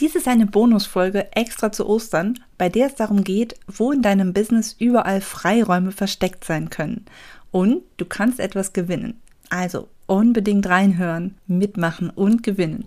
Dies 0.00 0.14
ist 0.16 0.28
eine 0.28 0.46
Bonusfolge 0.46 1.30
extra 1.36 1.72
zu 1.72 1.86
Ostern, 1.86 2.38
bei 2.56 2.70
der 2.70 2.86
es 2.86 2.94
darum 2.94 3.22
geht, 3.22 3.56
wo 3.66 3.92
in 3.92 4.00
deinem 4.00 4.32
Business 4.32 4.74
überall 4.78 5.20
Freiräume 5.20 5.92
versteckt 5.92 6.44
sein 6.44 6.70
können. 6.70 7.04
Und 7.50 7.82
du 7.98 8.06
kannst 8.06 8.40
etwas 8.40 8.72
gewinnen. 8.72 9.20
Also 9.50 9.88
unbedingt 10.06 10.66
reinhören, 10.66 11.36
mitmachen 11.46 12.08
und 12.08 12.42
gewinnen. 12.42 12.82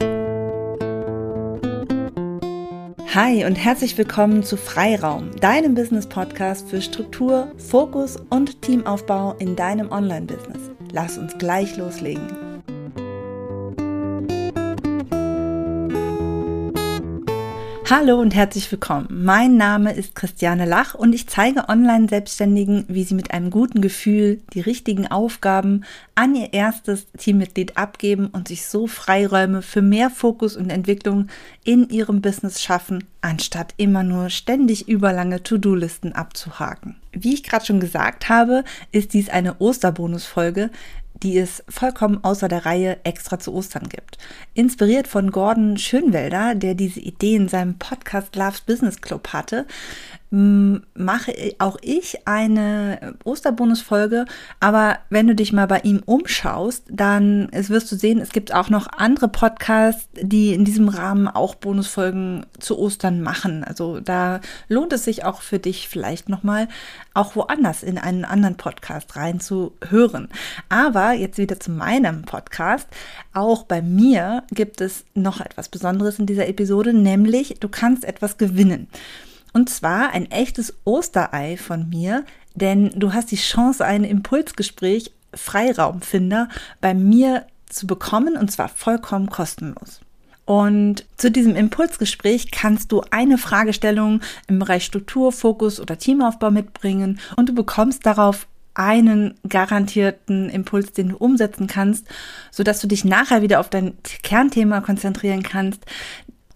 Hi 3.14 3.46
und 3.46 3.58
herzlich 3.58 3.96
willkommen 3.96 4.42
zu 4.42 4.58
Freiraum, 4.58 5.30
deinem 5.40 5.76
Business-Podcast 5.76 6.68
für 6.68 6.82
Struktur, 6.82 7.52
Fokus 7.58 8.18
und 8.32 8.64
Teamaufbau 8.64 9.36
in 9.38 9.56
deinem 9.56 9.92
Online-Business. 9.92 10.72
Lass 10.92 11.20
uns 11.20 11.38
gleich 11.38 11.78
loslegen. 11.78 12.43
Hallo 17.90 18.22
und 18.22 18.34
herzlich 18.34 18.72
willkommen. 18.72 19.08
Mein 19.10 19.58
Name 19.58 19.92
ist 19.92 20.16
Christiane 20.16 20.66
Lach 20.66 20.96
und 20.96 21.14
ich 21.14 21.28
zeige 21.28 21.68
Online-Selbstständigen, 21.68 22.86
wie 22.88 23.04
sie 23.04 23.14
mit 23.14 23.32
einem 23.32 23.50
guten 23.50 23.82
Gefühl 23.82 24.42
die 24.54 24.62
richtigen 24.62 25.08
Aufgaben 25.08 25.84
an 26.16 26.34
ihr 26.34 26.54
erstes 26.54 27.08
Teammitglied 27.18 27.78
abgeben 27.78 28.28
und 28.28 28.48
sich 28.48 28.68
so 28.68 28.88
Freiräume 28.88 29.62
für 29.62 29.82
mehr 29.82 30.10
Fokus 30.10 30.56
und 30.56 30.70
Entwicklung 30.70 31.28
in 31.66 31.90
ihrem 31.90 32.22
Business 32.22 32.62
schaffen, 32.62 33.04
anstatt 33.20 33.74
immer 33.76 34.04
nur 34.04 34.30
ständig 34.30 34.88
überlange 34.88 35.44
To-Do-Listen 35.44 36.14
abzuhaken. 36.14 36.96
Wie 37.12 37.34
ich 37.34 37.44
gerade 37.44 37.66
schon 37.66 37.82
gesagt 37.82 38.30
habe, 38.30 38.64
ist 38.94 39.14
dies 39.14 39.30
eine 39.30 39.60
Osterbonus-Folge, 39.60 40.72
die 41.24 41.38
es 41.38 41.64
vollkommen 41.70 42.24
außer 42.24 42.48
der 42.50 42.66
Reihe 42.66 42.98
extra 43.04 43.40
zu 43.40 43.54
Ostern 43.54 43.88
gibt. 43.88 44.18
Inspiriert 44.54 45.08
von 45.08 45.32
Gordon 45.32 45.78
Schönwelder, 45.78 46.54
der 46.54 46.76
diese 46.76 47.00
Idee 47.00 47.36
in 47.36 47.48
seinem 47.48 47.80
Podcast 47.80 48.36
Loves 48.36 48.62
Business 48.62 49.02
Club 49.02 49.30
hatte, 49.30 49.66
mache 50.36 51.32
auch 51.60 51.78
ich 51.84 52.28
eine 52.28 53.14
Osterbonusfolge. 53.24 54.26
Aber 54.60 54.98
wenn 55.12 55.28
du 55.28 55.36
dich 55.36 55.54
mal 55.54 55.68
bei 55.68 55.82
ihm 55.82 56.02
umschaust, 56.04 56.86
dann 56.90 57.50
wirst 57.52 57.92
du 57.92 57.96
sehen, 57.96 58.20
es 58.20 58.32
gibt 58.32 58.52
auch 58.52 58.72
noch 58.72 58.88
andere 58.88 59.28
Podcasts, 59.28 60.10
die 60.20 60.56
in 60.56 60.66
diesem 60.66 60.90
Rahmen 60.90 61.28
auch 61.28 61.54
Bonusfolgen 61.54 62.48
zu 62.60 62.80
Ostern 62.80 63.22
machen. 63.22 63.64
Also 63.64 64.00
da 64.00 64.42
lohnt 64.68 64.92
es 64.94 65.04
sich 65.04 65.24
auch 65.24 65.42
für 65.42 65.60
dich 65.60 65.88
vielleicht 65.88 66.30
nochmal 66.30 66.68
auch 67.14 67.36
woanders 67.36 67.84
in 67.84 68.00
einen 68.00 68.26
anderen 68.26 68.58
Podcast 68.58 69.16
reinzuhören. 69.16 70.30
Aber 70.68 71.12
jetzt 71.12 71.38
wieder 71.38 71.60
zu 71.60 71.70
meinem 71.70 72.24
Podcast. 72.24 72.88
Auch 73.34 73.66
bei 73.66 73.84
mir 73.84 74.46
gibt 74.50 74.82
es 74.82 75.06
noch 75.14 75.42
etwas 75.42 75.70
Besonderes 75.70 76.18
in 76.18 76.26
dieser 76.26 76.48
Episode, 76.48 76.92
nämlich 76.92 77.58
du 77.60 77.70
kannst 77.70 78.04
etwas 78.04 78.40
gewinnen. 78.40 78.88
Und 79.54 79.70
zwar 79.70 80.12
ein 80.12 80.30
echtes 80.32 80.74
Osterei 80.84 81.58
von 81.58 81.88
mir, 81.90 82.26
denn 82.56 82.92
du 82.96 83.14
hast 83.14 83.32
die 83.32 83.38
Chance, 83.38 83.86
ein 83.86 84.04
Impulsgespräch 84.04 85.12
Freiraumfinder 85.34 86.50
bei 86.82 86.94
mir 86.94 87.46
zu 87.68 87.88
bekommen 87.88 88.38
und 88.38 88.52
zwar 88.52 88.70
vollkommen 88.70 89.30
kostenlos. 89.30 90.02
Und 90.46 91.06
zu 91.16 91.32
diesem 91.32 91.56
Impulsgespräch 91.56 92.52
kannst 92.52 92.92
du 92.92 93.02
eine 93.12 93.38
Fragestellung 93.38 94.22
im 94.48 94.60
Bereich 94.60 94.84
Struktur, 94.84 95.32
Fokus 95.32 95.80
oder 95.80 95.98
Teamaufbau 95.98 96.52
mitbringen 96.52 97.20
und 97.38 97.50
du 97.50 97.56
bekommst 97.56 98.06
darauf 98.06 98.48
einen 98.76 99.36
garantierten 99.48 100.50
Impuls, 100.50 100.94
den 100.94 101.10
du 101.10 101.18
umsetzen 101.18 101.68
kannst, 101.68 102.08
so 102.52 102.64
dass 102.64 102.82
du 102.82 102.88
dich 102.88 103.06
nachher 103.06 103.42
wieder 103.42 103.60
auf 103.60 103.70
dein 103.70 103.94
Kernthema 104.24 104.82
konzentrieren 104.82 105.44
kannst, 105.44 105.86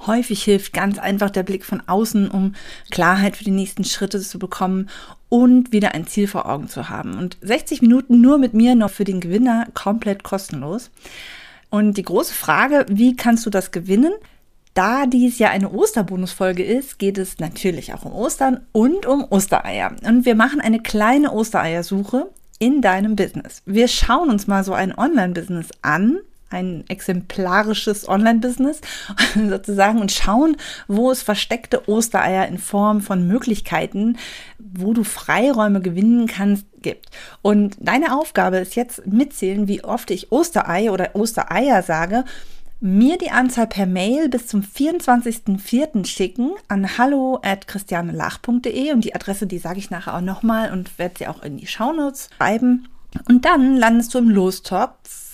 Häufig 0.05 0.43
hilft 0.43 0.73
ganz 0.73 0.99
einfach 0.99 1.29
der 1.29 1.43
Blick 1.43 1.65
von 1.65 1.81
außen, 1.85 2.29
um 2.29 2.53
Klarheit 2.91 3.35
für 3.35 3.43
die 3.43 3.51
nächsten 3.51 3.83
Schritte 3.83 4.19
zu 4.21 4.37
bekommen 4.37 4.89
und 5.29 5.71
wieder 5.71 5.93
ein 5.93 6.07
Ziel 6.07 6.27
vor 6.27 6.47
Augen 6.47 6.67
zu 6.67 6.89
haben. 6.89 7.17
Und 7.17 7.37
60 7.41 7.81
Minuten 7.81 8.21
nur 8.21 8.37
mit 8.37 8.53
mir 8.53 8.75
noch 8.75 8.91
für 8.91 9.03
den 9.03 9.19
Gewinner 9.19 9.67
komplett 9.73 10.23
kostenlos. 10.23 10.91
Und 11.69 11.97
die 11.97 12.03
große 12.03 12.33
Frage, 12.33 12.85
wie 12.89 13.15
kannst 13.15 13.45
du 13.45 13.49
das 13.49 13.71
gewinnen? 13.71 14.13
Da 14.73 15.07
dies 15.07 15.39
ja 15.39 15.49
eine 15.49 15.71
Osterbonusfolge 15.71 16.63
ist, 16.63 16.99
geht 16.99 17.17
es 17.17 17.39
natürlich 17.39 17.93
auch 17.93 18.05
um 18.05 18.13
Ostern 18.13 18.61
und 18.71 19.07
um 19.07 19.25
Ostereier. 19.29 19.95
Und 20.05 20.25
wir 20.25 20.35
machen 20.35 20.61
eine 20.61 20.79
kleine 20.79 21.33
Ostereiersuche 21.33 22.29
in 22.59 22.81
deinem 22.81 23.15
Business. 23.15 23.63
Wir 23.65 23.87
schauen 23.87 24.29
uns 24.29 24.47
mal 24.47 24.63
so 24.63 24.73
ein 24.73 24.95
Online-Business 24.95 25.69
an, 25.81 26.19
ein 26.49 26.85
exemplarisches 26.87 28.07
Online-Business 28.07 28.81
sozusagen 29.49 29.99
und 29.99 30.11
schauen, 30.11 30.57
wo 30.87 31.11
es 31.11 31.21
versteckte 31.21 31.87
Ostereier 31.89 32.47
in 32.47 32.57
Form 32.57 33.01
von 33.01 33.27
Möglichkeiten, 33.27 34.17
wo 34.57 34.93
du 34.93 35.03
Freiräume 35.03 35.81
gewinnen 35.81 36.27
kannst, 36.27 36.65
gibt. 36.81 37.09
Und 37.41 37.75
deine 37.79 38.15
Aufgabe 38.15 38.57
ist 38.57 38.75
jetzt 38.75 39.05
mitzählen, 39.07 39.67
wie 39.67 39.83
oft 39.83 40.11
ich 40.11 40.31
Osterei 40.31 40.91
oder 40.91 41.15
Ostereier 41.15 41.83
sage, 41.83 42.23
mir 42.79 43.17
die 43.17 43.31
Anzahl 43.31 43.67
per 43.67 43.87
Mail 43.87 44.29
bis 44.29 44.47
zum 44.47 44.61
24.04. 44.61 46.05
schicken 46.05 46.51
an 46.67 46.97
hallo 46.97 47.39
at 47.41 47.67
christianelach.de 47.67 48.93
und 48.93 49.03
die 49.03 49.15
Adresse, 49.15 49.47
die 49.47 49.57
sage 49.57 49.79
ich 49.79 49.89
nachher 49.89 50.15
auch 50.15 50.21
nochmal 50.21 50.71
und 50.71 50.99
werde 50.99 51.15
sie 51.17 51.27
auch 51.27 51.41
in 51.41 51.57
die 51.57 51.67
Shownotes 51.67 52.29
schreiben. 52.37 52.87
Und 53.27 53.45
dann 53.45 53.77
landest 53.77 54.13
du 54.13 54.19
im 54.19 54.29
Lostopf 54.29 55.26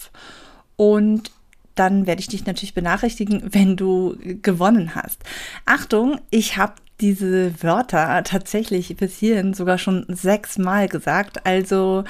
und 0.76 1.32
dann 1.76 2.06
werde 2.06 2.20
ich 2.20 2.28
dich 2.28 2.46
natürlich 2.46 2.74
benachrichtigen, 2.74 3.42
wenn 3.54 3.76
du 3.76 4.18
gewonnen 4.42 4.96
hast. 4.96 5.22
Achtung, 5.66 6.20
ich 6.30 6.58
habe 6.58 6.74
diese 7.02 7.62
Wörter 7.62 8.24
tatsächlich 8.24 8.96
bis 8.96 9.18
hierhin 9.18 9.54
sogar 9.54 9.78
schon 9.78 10.06
sechsmal 10.08 10.88
gesagt, 10.88 11.46
also 11.46 12.04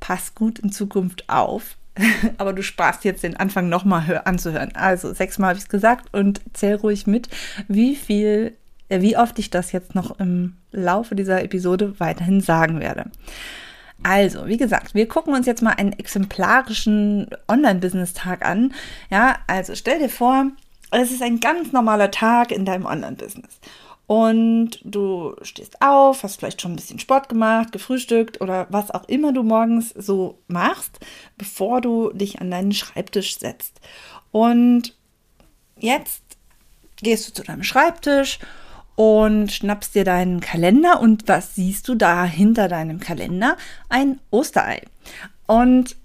pass 0.00 0.34
gut 0.34 0.58
in 0.58 0.72
Zukunft 0.72 1.28
auf. 1.28 1.76
Aber 2.38 2.52
du 2.52 2.62
sparst 2.62 3.04
jetzt 3.04 3.22
den 3.22 3.36
Anfang 3.36 3.68
nochmal 3.68 4.22
anzuhören. 4.24 4.74
Also 4.74 5.14
sechsmal 5.14 5.50
habe 5.50 5.58
ich 5.58 5.64
es 5.64 5.70
gesagt 5.70 6.12
und 6.12 6.40
zähl 6.52 6.74
ruhig 6.74 7.06
mit, 7.06 7.28
wie 7.68 7.94
viel, 7.94 8.56
äh, 8.88 9.00
wie 9.00 9.16
oft 9.16 9.38
ich 9.38 9.50
das 9.50 9.70
jetzt 9.70 9.94
noch 9.94 10.18
im 10.18 10.56
Laufe 10.72 11.14
dieser 11.14 11.42
Episode 11.42 11.98
weiterhin 12.00 12.40
sagen 12.40 12.80
werde. 12.80 13.04
Also, 14.04 14.46
wie 14.46 14.58
gesagt, 14.58 14.94
wir 14.94 15.08
gucken 15.08 15.34
uns 15.34 15.46
jetzt 15.46 15.62
mal 15.62 15.72
einen 15.72 15.94
exemplarischen 15.94 17.26
Online-Business-Tag 17.48 18.44
an. 18.44 18.74
Ja, 19.10 19.38
also 19.46 19.74
stell 19.74 19.98
dir 19.98 20.10
vor, 20.10 20.48
es 20.90 21.10
ist 21.10 21.22
ein 21.22 21.40
ganz 21.40 21.72
normaler 21.72 22.10
Tag 22.10 22.52
in 22.52 22.66
deinem 22.66 22.84
Online-Business. 22.84 23.60
Und 24.06 24.78
du 24.84 25.34
stehst 25.40 25.80
auf, 25.80 26.22
hast 26.22 26.36
vielleicht 26.36 26.60
schon 26.60 26.72
ein 26.72 26.76
bisschen 26.76 26.98
Sport 26.98 27.30
gemacht, 27.30 27.72
gefrühstückt 27.72 28.42
oder 28.42 28.66
was 28.68 28.90
auch 28.90 29.08
immer 29.08 29.32
du 29.32 29.42
morgens 29.42 29.88
so 29.96 30.38
machst, 30.48 31.00
bevor 31.38 31.80
du 31.80 32.12
dich 32.12 32.42
an 32.42 32.50
deinen 32.50 32.72
Schreibtisch 32.72 33.38
setzt. 33.38 33.80
Und 34.32 34.94
jetzt 35.78 36.22
gehst 36.96 37.26
du 37.26 37.32
zu 37.32 37.42
deinem 37.42 37.62
Schreibtisch 37.62 38.38
und 38.96 39.52
schnappst 39.52 39.94
dir 39.94 40.04
deinen 40.04 40.40
Kalender 40.40 41.00
und 41.00 41.26
was 41.26 41.54
siehst 41.54 41.88
du 41.88 41.94
da 41.94 42.24
hinter 42.24 42.68
deinem 42.68 43.00
Kalender? 43.00 43.56
Ein 43.88 44.20
Osterei. 44.30 44.82
Und 45.46 45.96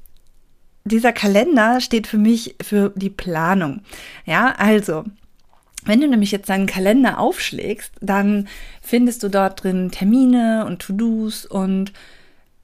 dieser 0.86 1.14
Kalender 1.14 1.82
steht 1.82 2.08
für 2.08 2.18
mich 2.18 2.56
für 2.62 2.92
die 2.96 3.10
Planung. 3.12 3.82
Ja, 4.26 4.56
also, 4.58 5.06
wenn 5.86 6.02
du 6.02 6.08
nämlich 6.08 6.32
jetzt 6.32 6.50
deinen 6.50 6.66
Kalender 6.66 7.20
aufschlägst, 7.20 7.94
dann 8.02 8.48
findest 8.82 9.24
du 9.24 9.30
dort 9.30 9.64
drin 9.64 9.92
Termine 9.92 10.66
und 10.66 10.80
To-Dos 10.80 11.46
und 11.46 11.94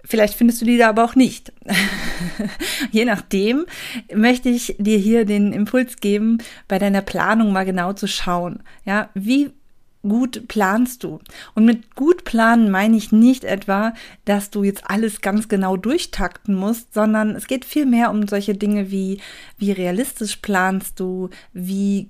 Vielleicht 0.08 0.36
findest 0.36 0.62
du 0.62 0.66
die 0.66 0.78
da 0.78 0.90
aber 0.90 1.04
auch 1.04 1.16
nicht. 1.16 1.52
Je 2.92 3.06
nachdem 3.06 3.66
möchte 4.14 4.50
ich 4.50 4.76
dir 4.78 5.00
hier 5.00 5.26
den 5.26 5.52
Impuls 5.52 5.98
geben, 5.98 6.38
bei 6.68 6.78
deiner 6.78 7.02
Planung 7.02 7.52
mal 7.52 7.66
genau 7.66 7.92
zu 7.94 8.08
schauen. 8.08 8.60
Ja, 8.86 9.10
wie 9.16 9.52
gut 10.08 10.48
planst 10.48 11.04
du? 11.04 11.20
Und 11.54 11.66
mit 11.66 11.96
gut 11.96 12.24
planen 12.24 12.72
meine 12.72 12.98
ich 12.98 13.12
nicht 13.12 13.44
etwa, 13.44 13.94
dass 14.26 14.50
du 14.50 14.64
jetzt 14.64 14.90
alles 14.90 15.22
ganz 15.22 15.48
genau 15.48 15.78
durchtakten 15.78 16.56
musst, 16.56 16.94
sondern 16.94 17.36
es 17.36 17.48
geht 17.48 17.66
vielmehr 17.66 18.12
um 18.12 18.28
solche 18.28 18.56
Dinge 18.56 18.92
wie, 18.92 19.20
wie 19.58 19.72
realistisch 19.72 20.38
planst 20.38 21.00
du, 21.00 21.30
wie 21.54 22.08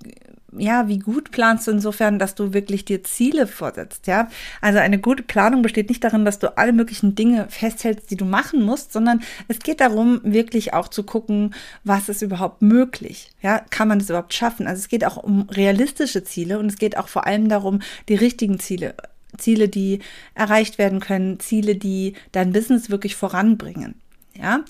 ja, 0.57 0.87
wie 0.87 0.99
gut 0.99 1.31
planst 1.31 1.67
du 1.67 1.71
insofern, 1.71 2.19
dass 2.19 2.35
du 2.35 2.53
wirklich 2.53 2.85
dir 2.85 3.03
Ziele 3.03 3.47
vorsetzt, 3.47 4.07
ja? 4.07 4.29
Also 4.61 4.79
eine 4.79 4.99
gute 4.99 5.23
Planung 5.23 5.61
besteht 5.61 5.89
nicht 5.89 6.03
darin, 6.03 6.25
dass 6.25 6.39
du 6.39 6.57
alle 6.57 6.73
möglichen 6.73 7.15
Dinge 7.15 7.47
festhältst, 7.49 8.11
die 8.11 8.17
du 8.17 8.25
machen 8.25 8.61
musst, 8.61 8.93
sondern 8.93 9.21
es 9.47 9.59
geht 9.59 9.81
darum, 9.81 10.21
wirklich 10.23 10.73
auch 10.73 10.87
zu 10.87 11.03
gucken, 11.03 11.53
was 11.83 12.09
ist 12.09 12.21
überhaupt 12.21 12.61
möglich, 12.61 13.31
ja? 13.41 13.59
Kann 13.69 13.87
man 13.87 13.99
das 13.99 14.09
überhaupt 14.09 14.33
schaffen? 14.33 14.67
Also 14.67 14.79
es 14.79 14.87
geht 14.87 15.05
auch 15.05 15.17
um 15.17 15.49
realistische 15.49 16.23
Ziele 16.23 16.59
und 16.59 16.67
es 16.67 16.77
geht 16.77 16.97
auch 16.97 17.07
vor 17.07 17.25
allem 17.27 17.49
darum, 17.49 17.81
die 18.09 18.15
richtigen 18.15 18.59
Ziele 18.59 18.95
Ziele, 19.37 19.67
die 19.67 19.99
erreicht 20.33 20.77
werden 20.77 21.01
können, 21.01 21.39
Ziele, 21.39 21.75
die 21.75 22.13
dein 22.31 22.53
Business 22.53 22.89
wirklich 22.89 23.15
voranbringen. 23.15 23.95
Ja, 24.33 24.61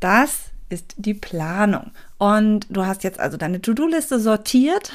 das 0.00 0.50
ist 0.68 0.94
die 0.96 1.14
Planung. 1.14 1.90
Und 2.18 2.66
du 2.68 2.84
hast 2.84 3.04
jetzt 3.04 3.20
also 3.20 3.36
deine 3.36 3.62
To-Do-Liste 3.62 4.18
sortiert, 4.18 4.90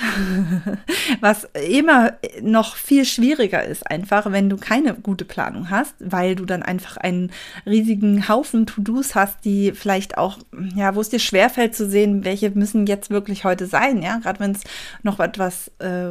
was 1.21 1.47
immer 1.69 2.13
noch 2.41 2.75
viel 2.75 3.05
schwieriger 3.05 3.63
ist, 3.63 3.89
einfach, 3.89 4.29
wenn 4.33 4.49
du 4.49 4.57
keine 4.57 4.93
gute 4.95 5.23
Planung 5.23 5.69
hast, 5.69 5.95
weil 5.99 6.35
du 6.35 6.43
dann 6.43 6.63
einfach 6.63 6.97
einen 6.97 7.31
riesigen 7.65 8.27
Haufen 8.27 8.65
To-Dos 8.65 9.15
hast, 9.15 9.45
die 9.45 9.71
vielleicht 9.71 10.17
auch, 10.17 10.39
ja, 10.75 10.95
wo 10.95 11.01
es 11.01 11.07
dir 11.07 11.19
schwerfällt 11.19 11.75
zu 11.75 11.89
sehen, 11.89 12.25
welche 12.25 12.49
müssen 12.51 12.87
jetzt 12.87 13.09
wirklich 13.09 13.45
heute 13.45 13.67
sein, 13.67 14.01
ja, 14.01 14.17
gerade 14.17 14.41
wenn 14.41 14.51
es 14.51 14.63
noch 15.01 15.21
etwas 15.21 15.71
äh, 15.79 16.07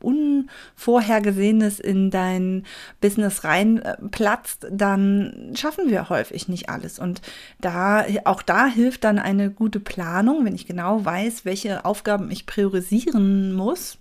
Unvorhergesehenes 0.00 1.78
in 1.78 2.10
dein 2.10 2.64
Business 3.00 3.44
reinplatzt, 3.44 4.64
äh, 4.64 4.68
dann 4.72 5.52
schaffen 5.54 5.90
wir 5.90 6.08
häufig 6.08 6.48
nicht 6.48 6.68
alles. 6.70 6.98
Und 6.98 7.22
da, 7.60 8.04
auch 8.24 8.42
da 8.42 8.66
hilft 8.66 9.04
dann 9.04 9.20
eine 9.20 9.48
gute 9.48 9.78
Planung, 9.78 10.44
wenn 10.44 10.55
ich 10.56 10.66
genau 10.66 11.04
weiß, 11.04 11.44
welche 11.44 11.84
Aufgaben 11.84 12.30
ich 12.30 12.46
priorisieren 12.46 13.52
muss, 13.52 13.98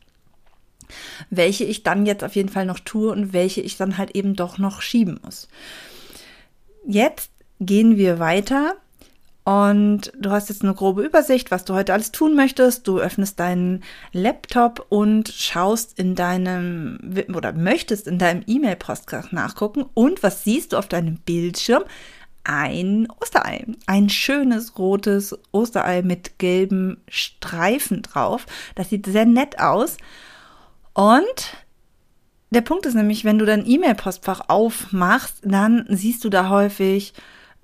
welche 1.29 1.63
ich 1.63 1.83
dann 1.83 2.05
jetzt 2.05 2.23
auf 2.23 2.35
jeden 2.35 2.49
Fall 2.49 2.65
noch 2.65 2.79
tue 2.79 3.11
und 3.11 3.33
welche 3.33 3.61
ich 3.61 3.77
dann 3.77 3.97
halt 3.97 4.15
eben 4.15 4.35
doch 4.35 4.57
noch 4.57 4.81
schieben 4.81 5.19
muss. 5.23 5.47
Jetzt 6.87 7.31
gehen 7.59 7.97
wir 7.97 8.19
weiter 8.19 8.75
und 9.45 10.11
du 10.19 10.31
hast 10.31 10.49
jetzt 10.49 10.63
eine 10.63 10.73
grobe 10.73 11.03
Übersicht, 11.03 11.51
was 11.51 11.65
du 11.65 11.75
heute 11.75 11.93
alles 11.93 12.11
tun 12.11 12.35
möchtest. 12.35 12.87
Du 12.87 12.97
öffnest 12.97 13.39
deinen 13.39 13.83
Laptop 14.11 14.87
und 14.89 15.29
schaust 15.29 15.99
in 15.99 16.15
deinem 16.15 16.99
oder 17.31 17.53
möchtest 17.53 18.07
in 18.07 18.17
deinem 18.17 18.41
E-Mail-Postfach 18.47 19.31
nachgucken. 19.31 19.85
Und 19.93 20.23
was 20.23 20.43
siehst 20.43 20.73
du 20.73 20.77
auf 20.77 20.87
deinem 20.87 21.17
Bildschirm? 21.17 21.83
Ein 22.45 23.07
Osterei. 23.21 23.65
Ein 23.87 24.09
schönes 24.09 24.77
rotes 24.77 25.37
Osterei 25.51 26.01
mit 26.01 26.39
gelben 26.39 26.97
Streifen 27.09 28.01
drauf. 28.01 28.45
Das 28.75 28.89
sieht 28.89 29.05
sehr 29.05 29.25
nett 29.25 29.59
aus. 29.59 29.97
Und 30.93 31.57
der 32.51 32.61
Punkt 32.61 32.85
ist 32.85 32.93
nämlich, 32.93 33.25
wenn 33.25 33.39
du 33.39 33.45
dein 33.45 33.67
E-Mail-Postfach 33.67 34.43
aufmachst, 34.47 35.39
dann 35.43 35.85
siehst 35.89 36.23
du 36.23 36.29
da 36.29 36.49
häufig 36.49 37.13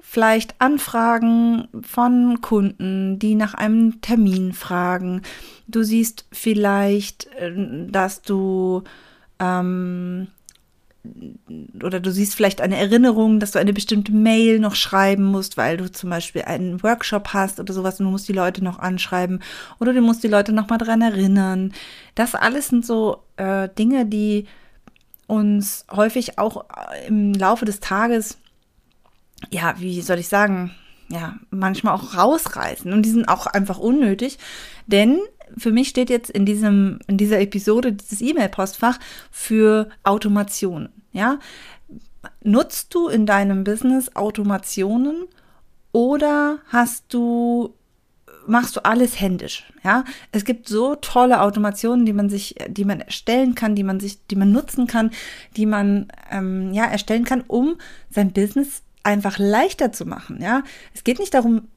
vielleicht 0.01 0.59
Anfragen 0.59 1.67
von 1.81 2.41
Kunden, 2.41 3.19
die 3.19 3.35
nach 3.35 3.53
einem 3.53 4.01
Termin 4.01 4.51
fragen. 4.51 5.21
Du 5.67 5.83
siehst 5.83 6.25
vielleicht, 6.31 7.27
äh, 7.35 7.53
dass 7.87 8.21
du 8.21 8.83
ähm, 9.39 10.27
oder 11.83 11.99
du 11.99 12.11
siehst 12.11 12.35
vielleicht 12.35 12.61
eine 12.61 12.77
Erinnerung, 12.77 13.39
dass 13.39 13.51
du 13.51 13.59
eine 13.59 13.73
bestimmte 13.73 14.11
Mail 14.11 14.59
noch 14.59 14.75
schreiben 14.75 15.23
musst, 15.23 15.57
weil 15.57 15.77
du 15.77 15.91
zum 15.91 16.09
Beispiel 16.09 16.43
einen 16.43 16.83
Workshop 16.83 17.29
hast 17.33 17.59
oder 17.59 17.73
sowas 17.73 17.99
und 17.99 18.05
du 18.05 18.11
musst 18.11 18.27
die 18.27 18.33
Leute 18.33 18.63
noch 18.63 18.79
anschreiben 18.79 19.41
oder 19.79 19.93
du 19.93 20.01
musst 20.01 20.23
die 20.23 20.27
Leute 20.27 20.53
noch 20.53 20.69
mal 20.69 20.77
dran 20.77 21.01
erinnern. 21.01 21.73
Das 22.13 22.35
alles 22.35 22.67
sind 22.67 22.85
so 22.85 23.23
äh, 23.37 23.67
Dinge, 23.77 24.05
die 24.05 24.45
uns 25.27 25.85
häufig 25.91 26.37
auch 26.37 26.65
äh, 26.65 27.07
im 27.07 27.33
Laufe 27.33 27.65
des 27.65 27.79
Tages, 27.79 28.37
ja, 29.49 29.73
wie 29.79 30.01
soll 30.01 30.19
ich 30.19 30.27
sagen, 30.27 30.71
ja, 31.09 31.35
manchmal 31.49 31.95
auch 31.95 32.15
rausreißen 32.15 32.91
und 32.93 33.03
die 33.03 33.11
sind 33.11 33.27
auch 33.27 33.47
einfach 33.47 33.79
unnötig, 33.79 34.37
denn 34.85 35.19
für 35.57 35.71
mich 35.71 35.89
steht 35.89 36.09
jetzt 36.09 36.29
in 36.29 36.45
diesem, 36.45 36.99
in 37.07 37.17
dieser 37.17 37.39
Episode 37.39 37.93
dieses 37.93 38.21
E-Mail-Postfach 38.21 38.99
für 39.31 39.89
Automationen. 40.03 40.89
Ja, 41.13 41.39
nutzt 42.43 42.93
du 42.93 43.07
in 43.07 43.25
deinem 43.25 43.63
Business 43.63 44.15
Automationen 44.15 45.25
oder 45.91 46.59
hast 46.67 47.13
du 47.13 47.73
machst 48.47 48.75
du 48.75 48.83
alles 48.83 49.19
händisch, 49.19 49.71
ja? 49.83 50.03
Es 50.31 50.45
gibt 50.45 50.67
so 50.67 50.95
tolle 50.95 51.41
Automationen, 51.41 52.05
die 52.05 52.13
man 52.13 52.29
sich, 52.29 52.55
die 52.67 52.85
man 52.85 53.01
erstellen 53.01 53.55
kann, 53.55 53.75
die 53.75 53.83
man 53.83 53.99
sich, 53.99 54.25
die 54.27 54.35
man 54.35 54.51
nutzen 54.51 54.87
kann, 54.87 55.11
die 55.57 55.67
man 55.67 56.07
ähm, 56.31 56.73
ja 56.73 56.85
erstellen 56.85 57.23
kann, 57.23 57.43
um 57.47 57.77
sein 58.09 58.31
Business 58.31 58.81
einfach 59.03 59.37
leichter 59.37 59.91
zu 59.91 60.05
machen, 60.05 60.41
ja? 60.41 60.63
Es 60.93 61.03
geht 61.03 61.19
nicht 61.19 61.33
darum, 61.33 61.67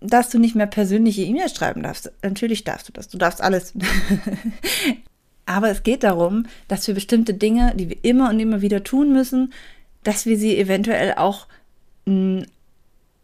dass 0.00 0.30
du 0.30 0.38
nicht 0.38 0.54
mehr 0.54 0.66
persönliche 0.66 1.22
E-Mails 1.22 1.56
schreiben 1.56 1.82
darfst. 1.82 2.12
Natürlich 2.22 2.64
darfst 2.64 2.88
du 2.88 2.92
das. 2.92 3.08
Du 3.08 3.18
darfst 3.18 3.40
alles. 3.40 3.74
Aber 5.46 5.70
es 5.70 5.82
geht 5.82 6.02
darum, 6.02 6.44
dass 6.68 6.86
wir 6.86 6.94
bestimmte 6.94 7.34
Dinge, 7.34 7.72
die 7.74 7.88
wir 7.88 7.96
immer 8.02 8.30
und 8.30 8.38
immer 8.38 8.60
wieder 8.60 8.84
tun 8.84 9.12
müssen, 9.12 9.52
dass 10.04 10.26
wir 10.26 10.38
sie 10.38 10.56
eventuell 10.58 11.14
auch 11.14 11.46
mh, 12.04 12.40
hm, 12.42 12.46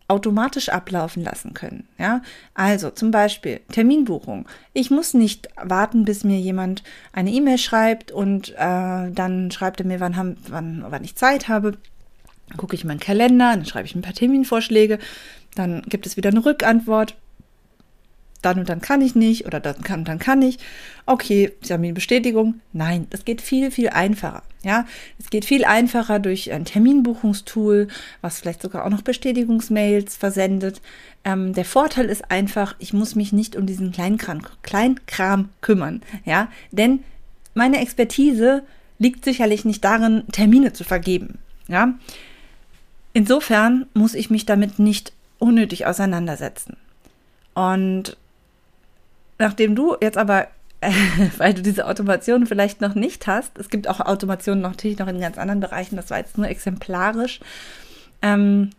automatisch 0.06 0.68
ablaufen 0.68 1.22
lassen 1.22 1.54
können. 1.54 1.88
Ja, 1.98 2.22
also 2.52 2.90
zum 2.90 3.10
Beispiel 3.10 3.60
Terminbuchung. 3.72 4.46
Ich 4.72 4.90
muss 4.90 5.14
nicht 5.14 5.48
warten, 5.56 6.04
bis 6.04 6.24
mir 6.24 6.38
jemand 6.38 6.82
eine 7.12 7.30
E-Mail 7.30 7.58
schreibt 7.58 8.12
und 8.12 8.50
äh, 8.50 9.10
dann 9.10 9.50
schreibt 9.50 9.80
er 9.80 9.86
mir, 9.86 10.00
wann, 10.00 10.16
haben, 10.16 10.36
wann, 10.48 10.84
wann 10.88 11.04
ich 11.04 11.16
Zeit 11.16 11.48
habe. 11.48 11.78
Dann 12.48 12.58
gucke 12.58 12.74
ich 12.74 12.82
in 12.82 12.88
meinen 12.88 13.00
Kalender, 13.00 13.54
dann 13.54 13.64
schreibe 13.64 13.86
ich 13.86 13.94
ein 13.94 14.02
paar 14.02 14.12
Terminvorschläge 14.12 14.98
dann 15.54 15.82
gibt 15.82 16.06
es 16.06 16.16
wieder 16.16 16.30
eine 16.30 16.44
Rückantwort. 16.44 17.16
Dann 18.42 18.58
und 18.58 18.68
dann 18.68 18.82
kann 18.82 19.00
ich 19.00 19.14
nicht 19.14 19.46
oder 19.46 19.58
dann 19.58 19.80
kann 19.80 20.00
und 20.00 20.08
dann 20.08 20.18
kann 20.18 20.42
ich. 20.42 20.58
Okay, 21.06 21.52
Sie 21.62 21.72
haben 21.72 21.82
eine 21.82 21.94
Bestätigung. 21.94 22.60
Nein, 22.74 23.06
das 23.08 23.24
geht 23.24 23.40
viel, 23.40 23.70
viel 23.70 23.88
einfacher. 23.88 24.42
Ja, 24.62 24.86
es 25.18 25.30
geht 25.30 25.46
viel 25.46 25.64
einfacher 25.64 26.18
durch 26.18 26.52
ein 26.52 26.66
Terminbuchungstool, 26.66 27.88
was 28.20 28.40
vielleicht 28.40 28.60
sogar 28.60 28.84
auch 28.84 28.90
noch 28.90 29.00
Bestätigungsmails 29.00 30.16
versendet. 30.16 30.82
Ähm, 31.24 31.54
der 31.54 31.64
Vorteil 31.64 32.06
ist 32.06 32.30
einfach, 32.30 32.74
ich 32.78 32.92
muss 32.92 33.14
mich 33.14 33.32
nicht 33.32 33.56
um 33.56 33.64
diesen 33.64 33.92
Kleinkram, 33.92 34.42
Kleinkram 34.62 35.48
kümmern. 35.62 36.02
Ja, 36.26 36.48
denn 36.70 37.00
meine 37.54 37.80
Expertise 37.80 38.62
liegt 38.98 39.24
sicherlich 39.24 39.64
nicht 39.64 39.84
darin, 39.84 40.24
Termine 40.32 40.72
zu 40.74 40.84
vergeben. 40.84 41.38
Ja, 41.68 41.94
insofern 43.14 43.86
muss 43.94 44.14
ich 44.14 44.28
mich 44.28 44.44
damit 44.44 44.78
nicht 44.78 45.12
unnötig 45.44 45.84
auseinandersetzen. 45.86 46.78
Und 47.52 48.16
nachdem 49.38 49.76
du 49.76 49.94
jetzt 50.00 50.16
aber, 50.16 50.48
äh, 50.80 50.90
weil 51.36 51.52
du 51.52 51.60
diese 51.60 51.86
Automation 51.86 52.46
vielleicht 52.46 52.80
noch 52.80 52.94
nicht 52.94 53.26
hast, 53.26 53.58
es 53.58 53.68
gibt 53.68 53.86
auch 53.86 54.00
Automationen 54.00 54.62
natürlich 54.62 54.98
noch 54.98 55.06
in 55.06 55.20
ganz 55.20 55.36
anderen 55.36 55.60
Bereichen, 55.60 55.96
das 55.96 56.08
war 56.08 56.18
jetzt 56.18 56.38
nur 56.38 56.48
exemplarisch, 56.48 57.40
ähm, 58.22 58.70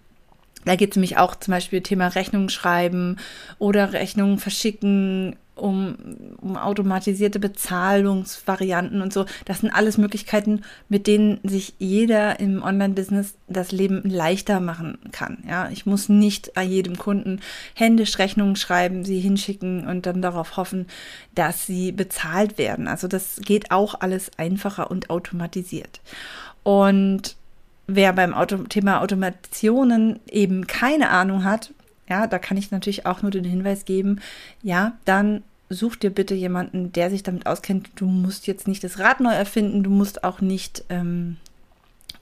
da 0.66 0.76
geht 0.76 0.90
es 0.90 0.96
nämlich 0.96 1.18
auch 1.18 1.36
zum 1.36 1.52
Beispiel 1.52 1.82
Thema 1.82 2.08
Rechnung 2.08 2.50
schreiben 2.50 3.18
oder 3.60 3.94
Rechnungen 3.94 4.40
verschicken, 4.40 5.36
um, 5.56 5.96
um 6.42 6.58
automatisierte 6.58 7.40
Bezahlungsvarianten 7.40 9.02
und 9.02 9.14
so. 9.14 9.26
Das 9.46 9.60
sind 9.62 9.72
alles 9.72 9.98
Möglichkeiten, 9.98 10.62
mit 10.90 11.08
denen 11.08 11.40
sich 11.44 11.74
jeder 11.80 12.40
im 12.40 12.62
Online-Business 12.62 13.36
das 13.48 13.72
Leben 13.72 14.02
leichter 14.04 14.60
machen 14.60 14.98
kann. 15.12 15.44
Ja, 15.48 15.70
ich 15.70 15.86
muss 15.86 16.10
nicht 16.10 16.54
bei 16.54 16.64
jedem 16.64 16.98
Kunden 16.98 17.40
händisch 17.74 18.20
Rechnungen 18.20 18.56
schreiben, 18.56 19.06
sie 19.06 19.20
hinschicken 19.20 19.88
und 19.88 20.06
dann 20.06 20.22
darauf 20.22 20.58
hoffen, 20.58 20.88
dass 21.34 21.66
sie 21.66 21.92
bezahlt 21.92 22.58
werden. 22.58 22.88
Also 22.88 23.08
das 23.08 23.38
geht 23.44 23.72
auch 23.72 23.96
alles 24.00 24.32
einfacher 24.38 24.92
und 24.92 25.10
automatisiert. 25.10 26.02
Und 26.64 27.38
wer 27.88 28.14
beim 28.14 28.34
Auto 28.34 28.58
Thema 28.58 29.02
Automationen 29.02 30.20
eben 30.30 30.68
keine 30.68 31.10
Ahnung 31.10 31.44
hat, 31.44 31.72
ja, 32.08 32.28
da 32.28 32.40
kann 32.40 32.58
ich 32.58 32.72
natürlich 32.72 33.06
auch 33.06 33.22
nur 33.22 33.32
den 33.32 33.44
Hinweis 33.44 33.86
geben, 33.86 34.22
ja, 34.62 34.94
dann 35.06 35.44
such 35.70 35.96
dir 35.96 36.12
bitte 36.12 36.36
jemanden, 36.36 36.92
der 36.92 37.10
sich 37.10 37.24
damit 37.24 37.48
auskennt. 37.48 37.90
Du 37.96 38.06
musst 38.06 38.48
jetzt 38.48 38.68
nicht 38.68 38.84
das 38.84 39.00
Rad 39.00 39.20
neu 39.20 39.34
erfinden, 39.34 39.84
du 39.84 39.90
musst 39.90 40.24
auch 40.24 40.42
nicht 40.42 40.84
ähm, 40.90 41.38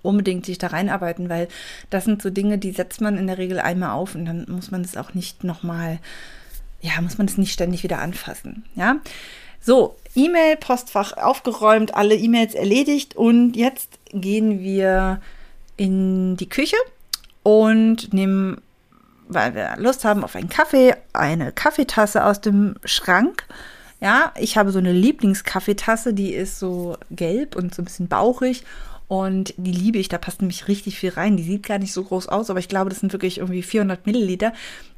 unbedingt 0.01 0.45
sich 0.45 0.57
da 0.57 0.67
reinarbeiten, 0.67 1.29
weil 1.29 1.47
das 1.89 2.05
sind 2.05 2.21
so 2.21 2.29
Dinge, 2.29 2.57
die 2.57 2.71
setzt 2.71 3.01
man 3.01 3.17
in 3.17 3.27
der 3.27 3.37
Regel 3.37 3.59
einmal 3.59 3.91
auf 3.91 4.15
und 4.15 4.25
dann 4.25 4.45
muss 4.49 4.71
man 4.71 4.81
es 4.81 4.95
auch 4.95 5.13
nicht 5.13 5.43
nochmal, 5.43 5.99
ja, 6.81 6.99
muss 7.01 7.17
man 7.17 7.27
es 7.27 7.37
nicht 7.37 7.53
ständig 7.53 7.83
wieder 7.83 7.99
anfassen, 7.99 8.65
ja. 8.75 8.97
So, 9.59 9.95
E-Mail-Postfach 10.13 11.15
aufgeräumt, 11.15 11.95
alle 11.95 12.15
E-Mails 12.15 12.53
erledigt 12.53 13.15
und 13.15 13.55
jetzt 13.55 13.97
gehen 14.11 14.59
wir 14.59 15.21
in 15.77 16.35
die 16.35 16.49
Küche 16.49 16.75
und 17.43 18.13
nehmen 18.13 18.61
weil 19.33 19.55
wir 19.55 19.75
Lust 19.77 20.05
haben 20.05 20.23
auf 20.23 20.35
einen 20.35 20.49
Kaffee, 20.49 20.95
eine 21.13 21.51
Kaffeetasse 21.51 22.25
aus 22.25 22.41
dem 22.41 22.75
Schrank. 22.85 23.45
Ja, 24.01 24.33
ich 24.37 24.57
habe 24.57 24.71
so 24.71 24.79
eine 24.79 24.91
Lieblingskaffeetasse, 24.91 26.13
die 26.13 26.33
ist 26.33 26.59
so 26.59 26.97
gelb 27.09 27.55
und 27.55 27.73
so 27.73 27.81
ein 27.81 27.85
bisschen 27.85 28.07
bauchig. 28.07 28.63
Und 29.07 29.53
die 29.57 29.71
liebe 29.71 29.99
ich, 29.99 30.09
da 30.09 30.17
passt 30.17 30.41
nämlich 30.41 30.67
richtig 30.67 30.97
viel 30.97 31.11
rein. 31.11 31.37
Die 31.37 31.43
sieht 31.43 31.63
gar 31.63 31.77
nicht 31.77 31.93
so 31.93 32.03
groß 32.03 32.29
aus, 32.29 32.49
aber 32.49 32.59
ich 32.59 32.67
glaube, 32.67 32.89
das 32.89 32.99
sind 32.99 33.13
wirklich 33.13 33.37
irgendwie 33.37 33.61
400 33.61 34.05
Milliliter. 34.05 34.53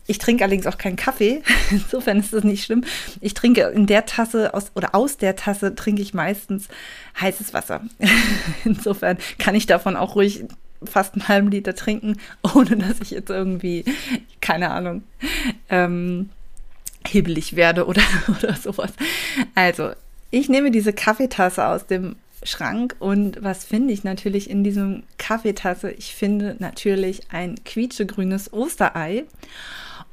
Ich 0.07 0.19
trinke 0.19 0.43
allerdings 0.43 0.67
auch 0.67 0.77
keinen 0.77 0.95
Kaffee, 0.95 1.41
insofern 1.71 2.19
ist 2.19 2.31
das 2.31 2.43
nicht 2.43 2.63
schlimm. 2.63 2.83
Ich 3.21 3.33
trinke 3.33 3.61
in 3.61 3.87
der 3.87 4.05
Tasse 4.05 4.53
aus 4.53 4.71
oder 4.75 4.93
aus 4.93 5.17
der 5.17 5.35
Tasse 5.35 5.73
trinke 5.75 6.01
ich 6.01 6.13
meistens 6.13 6.67
heißes 7.19 7.53
Wasser. 7.53 7.81
insofern 8.65 9.17
kann 9.39 9.55
ich 9.55 9.65
davon 9.65 9.95
auch 9.95 10.15
ruhig 10.15 10.45
fast 10.83 11.13
einen 11.13 11.27
halben 11.27 11.51
Liter 11.51 11.75
trinken, 11.75 12.17
ohne 12.55 12.77
dass 12.77 12.99
ich 13.01 13.11
jetzt 13.11 13.29
irgendwie, 13.29 13.85
keine 14.41 14.71
Ahnung, 14.71 15.03
ähm, 15.69 16.29
hibbelig 17.07 17.55
werde 17.55 17.85
oder, 17.85 18.01
oder 18.37 18.55
sowas. 18.55 18.91
Also, 19.53 19.91
ich 20.31 20.49
nehme 20.49 20.71
diese 20.71 20.93
Kaffeetasse 20.93 21.65
aus 21.65 21.85
dem 21.85 22.15
Schrank 22.43 22.95
und 22.99 23.43
was 23.43 23.65
finde 23.65 23.93
ich 23.93 24.03
natürlich 24.03 24.49
in 24.49 24.63
diesem 24.63 25.03
Kaffeetasse? 25.17 25.91
Ich 25.91 26.13
finde 26.13 26.55
natürlich 26.59 27.31
ein 27.31 27.55
quietschegrünes 27.63 28.53
Osterei. 28.53 29.25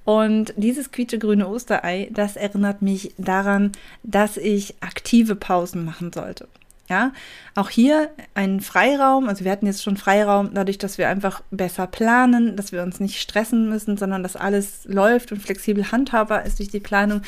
Und 0.04 0.52
dieses 0.56 0.90
quietschegrüne 0.90 1.46
Osterei, 1.46 2.08
das 2.10 2.34
erinnert 2.34 2.82
mich 2.82 3.12
daran, 3.18 3.70
dass 4.02 4.36
ich 4.36 4.74
aktive 4.80 5.36
Pausen 5.36 5.84
machen 5.84 6.12
sollte. 6.12 6.48
Ja, 6.92 7.12
auch 7.54 7.70
hier 7.70 8.10
ein 8.34 8.60
Freiraum. 8.60 9.26
Also 9.26 9.46
wir 9.46 9.50
hatten 9.50 9.64
jetzt 9.64 9.82
schon 9.82 9.96
Freiraum, 9.96 10.50
dadurch, 10.52 10.76
dass 10.76 10.98
wir 10.98 11.08
einfach 11.08 11.40
besser 11.50 11.86
planen, 11.86 12.54
dass 12.54 12.70
wir 12.70 12.82
uns 12.82 13.00
nicht 13.00 13.18
stressen 13.18 13.70
müssen, 13.70 13.96
sondern 13.96 14.22
dass 14.22 14.36
alles 14.36 14.80
läuft 14.84 15.32
und 15.32 15.40
flexibel 15.40 15.90
handhabbar 15.90 16.44
ist 16.44 16.58
durch 16.58 16.68
die 16.68 16.80
Planung. 16.80 17.22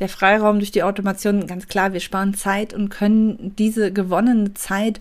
Der 0.00 0.08
Freiraum 0.08 0.58
durch 0.58 0.72
die 0.72 0.82
Automation, 0.82 1.46
ganz 1.46 1.68
klar, 1.68 1.92
wir 1.92 2.00
sparen 2.00 2.34
Zeit 2.34 2.74
und 2.74 2.88
können 2.88 3.54
diese 3.56 3.92
gewonnene 3.92 4.52
Zeit 4.54 4.98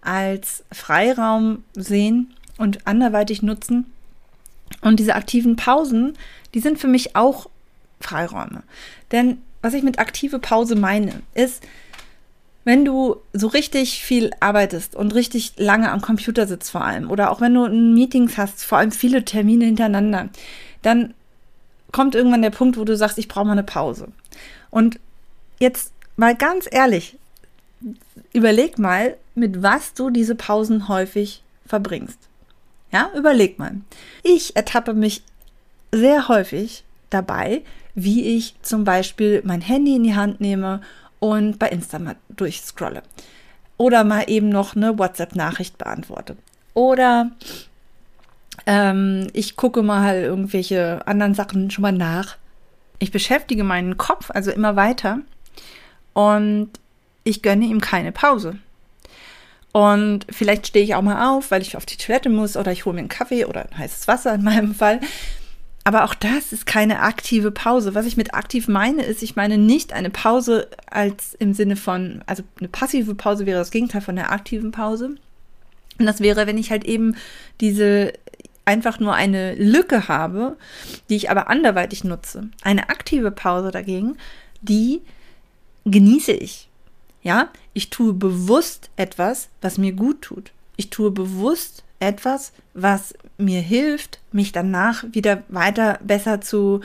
als 0.00 0.64
Freiraum 0.72 1.62
sehen 1.74 2.34
und 2.58 2.84
anderweitig 2.88 3.42
nutzen. 3.42 3.86
Und 4.80 4.98
diese 4.98 5.14
aktiven 5.14 5.54
Pausen, 5.54 6.14
die 6.54 6.60
sind 6.60 6.80
für 6.80 6.88
mich 6.88 7.14
auch 7.14 7.48
Freiräume. 8.00 8.64
Denn 9.12 9.38
was 9.60 9.74
ich 9.74 9.84
mit 9.84 10.00
aktive 10.00 10.40
Pause 10.40 10.74
meine, 10.74 11.22
ist, 11.34 11.62
wenn 12.64 12.84
du 12.84 13.16
so 13.32 13.48
richtig 13.48 14.02
viel 14.04 14.30
arbeitest 14.40 14.94
und 14.94 15.14
richtig 15.14 15.54
lange 15.56 15.90
am 15.90 16.00
Computer 16.00 16.46
sitzt 16.46 16.70
vor 16.70 16.84
allem 16.84 17.10
oder 17.10 17.30
auch 17.30 17.40
wenn 17.40 17.54
du 17.54 17.68
Meetings 17.68 18.36
hast, 18.38 18.64
vor 18.64 18.78
allem 18.78 18.92
viele 18.92 19.24
Termine 19.24 19.64
hintereinander, 19.64 20.28
dann 20.82 21.14
kommt 21.90 22.14
irgendwann 22.14 22.42
der 22.42 22.50
Punkt, 22.50 22.76
wo 22.78 22.84
du 22.84 22.96
sagst, 22.96 23.18
ich 23.18 23.28
brauche 23.28 23.44
mal 23.44 23.52
eine 23.52 23.62
Pause. 23.62 24.08
Und 24.70 24.98
jetzt 25.58 25.92
mal 26.16 26.34
ganz 26.34 26.68
ehrlich, 26.70 27.18
überleg 28.32 28.78
mal, 28.78 29.16
mit 29.34 29.62
was 29.62 29.94
du 29.94 30.10
diese 30.10 30.34
Pausen 30.34 30.88
häufig 30.88 31.42
verbringst. 31.66 32.18
Ja, 32.92 33.10
überleg 33.14 33.58
mal. 33.58 33.76
Ich 34.22 34.56
ertappe 34.56 34.94
mich 34.94 35.22
sehr 35.90 36.28
häufig 36.28 36.84
dabei, 37.10 37.62
wie 37.94 38.36
ich 38.36 38.54
zum 38.62 38.84
Beispiel 38.84 39.42
mein 39.44 39.60
Handy 39.60 39.96
in 39.96 40.04
die 40.04 40.14
Hand 40.14 40.40
nehme 40.40 40.80
und 41.22 41.60
bei 41.60 41.68
Insta 41.68 42.00
mal 42.00 42.16
durchscrolle. 42.30 43.04
Oder 43.76 44.02
mal 44.02 44.24
eben 44.26 44.48
noch 44.48 44.74
eine 44.74 44.98
WhatsApp-Nachricht 44.98 45.78
beantworte. 45.78 46.36
Oder 46.74 47.30
ähm, 48.66 49.28
ich 49.32 49.54
gucke 49.54 49.84
mal 49.84 50.16
irgendwelche 50.16 51.06
anderen 51.06 51.34
Sachen 51.34 51.70
schon 51.70 51.82
mal 51.82 51.92
nach. 51.92 52.38
Ich 52.98 53.12
beschäftige 53.12 53.62
meinen 53.62 53.96
Kopf 53.96 54.32
also 54.32 54.50
immer 54.50 54.74
weiter 54.74 55.20
und 56.12 56.70
ich 57.22 57.40
gönne 57.40 57.66
ihm 57.66 57.80
keine 57.80 58.10
Pause. 58.10 58.58
Und 59.70 60.26
vielleicht 60.28 60.66
stehe 60.66 60.84
ich 60.84 60.96
auch 60.96 61.02
mal 61.02 61.36
auf, 61.36 61.52
weil 61.52 61.62
ich 61.62 61.76
auf 61.76 61.86
die 61.86 61.96
Toilette 61.96 62.30
muss 62.30 62.56
oder 62.56 62.72
ich 62.72 62.84
hole 62.84 62.94
mir 62.94 63.00
einen 63.00 63.08
Kaffee 63.08 63.44
oder 63.44 63.68
heißes 63.78 64.08
Wasser 64.08 64.34
in 64.34 64.42
meinem 64.42 64.74
Fall. 64.74 64.98
Aber 65.84 66.04
auch 66.04 66.14
das 66.14 66.52
ist 66.52 66.64
keine 66.64 67.00
aktive 67.00 67.50
Pause. 67.50 67.94
Was 67.94 68.06
ich 68.06 68.16
mit 68.16 68.34
aktiv 68.34 68.68
meine, 68.68 69.02
ist, 69.02 69.22
ich 69.22 69.34
meine 69.34 69.58
nicht 69.58 69.92
eine 69.92 70.10
Pause 70.10 70.68
als 70.88 71.34
im 71.34 71.54
Sinne 71.54 71.76
von, 71.76 72.22
also 72.26 72.44
eine 72.60 72.68
passive 72.68 73.14
Pause 73.14 73.46
wäre 73.46 73.58
das 73.58 73.72
Gegenteil 73.72 74.00
von 74.00 74.14
der 74.14 74.30
aktiven 74.30 74.70
Pause. 74.70 75.16
Und 75.98 76.06
das 76.06 76.20
wäre, 76.20 76.46
wenn 76.46 76.58
ich 76.58 76.70
halt 76.70 76.84
eben 76.84 77.16
diese 77.60 78.12
einfach 78.64 79.00
nur 79.00 79.14
eine 79.14 79.54
Lücke 79.56 80.06
habe, 80.06 80.56
die 81.08 81.16
ich 81.16 81.30
aber 81.30 81.48
anderweitig 81.50 82.04
nutze. 82.04 82.48
Eine 82.62 82.88
aktive 82.88 83.32
Pause 83.32 83.72
dagegen, 83.72 84.16
die 84.60 85.02
genieße 85.84 86.32
ich. 86.32 86.68
Ja, 87.22 87.48
ich 87.72 87.90
tue 87.90 88.12
bewusst 88.12 88.90
etwas, 88.96 89.48
was 89.60 89.78
mir 89.78 89.92
gut 89.92 90.22
tut. 90.22 90.52
Ich 90.76 90.90
tue 90.90 91.10
bewusst 91.10 91.84
etwas, 91.98 92.52
was 92.74 93.14
mir 93.38 93.60
hilft, 93.60 94.20
mich 94.32 94.52
danach 94.52 95.04
wieder 95.12 95.42
weiter 95.48 95.98
besser 96.02 96.40
zu 96.40 96.80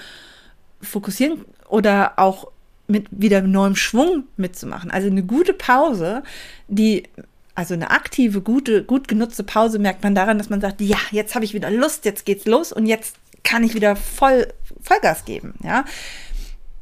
fokussieren 0.82 1.46
oder 1.70 2.18
auch 2.18 2.52
mit 2.88 3.08
wieder 3.12 3.42
neuem 3.42 3.76
Schwung 3.76 4.24
mitzumachen. 4.38 4.92
Also 4.92 5.08
eine 5.08 5.24
gute 5.24 5.54
Pause, 5.54 6.24
die 6.68 7.04
also 7.56 7.74
eine 7.74 7.90
aktive, 7.90 8.42
gute, 8.42 8.84
gut 8.84 9.08
genutzte 9.08 9.44
Pause 9.44 9.80
merkt 9.80 10.04
man 10.04 10.14
daran, 10.14 10.38
dass 10.38 10.50
man 10.50 10.62
sagt, 10.62 10.80
ja, 10.80 11.00
jetzt 11.12 11.34
habe 11.34 11.44
ich 11.44 11.54
wieder 11.54 11.72
Lust, 11.72 12.06
jetzt 12.06 12.26
geht's 12.26 12.46
los 12.46 12.72
und 12.72 12.86
jetzt 12.86 13.16
kann 13.44 13.64
ich 13.64 13.74
wieder 13.74 13.96
voll 13.96 14.48
Vollgas 14.82 15.26
geben, 15.26 15.56
ja. 15.64 15.84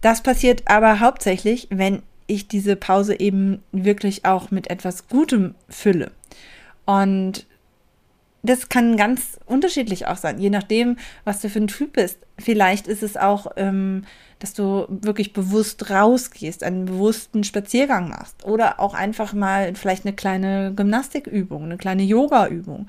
Das 0.01 0.21
passiert 0.21 0.63
aber 0.67 0.99
hauptsächlich, 0.99 1.67
wenn 1.71 2.03
ich 2.27 2.47
diese 2.47 2.75
Pause 2.75 3.19
eben 3.19 3.63
wirklich 3.71 4.25
auch 4.25 4.51
mit 4.51 4.69
etwas 4.69 5.07
Gutem 5.07 5.55
fülle. 5.69 6.11
Und 6.85 7.45
das 8.49 8.69
kann 8.69 8.97
ganz 8.97 9.39
unterschiedlich 9.45 10.07
auch 10.07 10.17
sein, 10.17 10.39
je 10.39 10.49
nachdem, 10.49 10.97
was 11.23 11.41
du 11.41 11.49
für 11.49 11.59
ein 11.59 11.67
Typ 11.67 11.93
bist. 11.93 12.19
Vielleicht 12.37 12.87
ist 12.87 13.03
es 13.03 13.17
auch, 13.17 13.47
ähm, 13.55 14.05
dass 14.39 14.53
du 14.53 14.85
wirklich 14.89 15.33
bewusst 15.33 15.89
rausgehst, 15.89 16.63
einen 16.63 16.85
bewussten 16.85 17.43
Spaziergang 17.43 18.09
machst 18.09 18.45
oder 18.45 18.79
auch 18.79 18.93
einfach 18.93 19.33
mal 19.33 19.73
vielleicht 19.75 20.05
eine 20.05 20.15
kleine 20.15 20.73
Gymnastikübung, 20.75 21.63
eine 21.63 21.77
kleine 21.77 22.03
Yoga-Übung, 22.03 22.87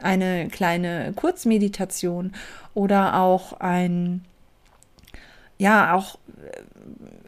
eine 0.00 0.48
kleine 0.48 1.12
Kurzmeditation 1.14 2.32
oder 2.74 3.16
auch 3.16 3.54
ein, 3.60 4.24
ja, 5.58 5.94
auch 5.94 6.18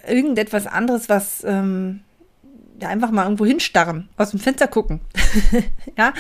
äh, 0.04 0.14
irgendetwas 0.14 0.66
anderes, 0.66 1.08
was 1.08 1.42
ähm, 1.44 2.00
ja, 2.80 2.88
einfach 2.88 3.10
mal 3.10 3.24
irgendwo 3.24 3.46
hinstarren, 3.46 4.08
aus 4.16 4.30
dem 4.30 4.40
Fenster 4.40 4.68
gucken. 4.68 5.00
ja, 5.96 6.12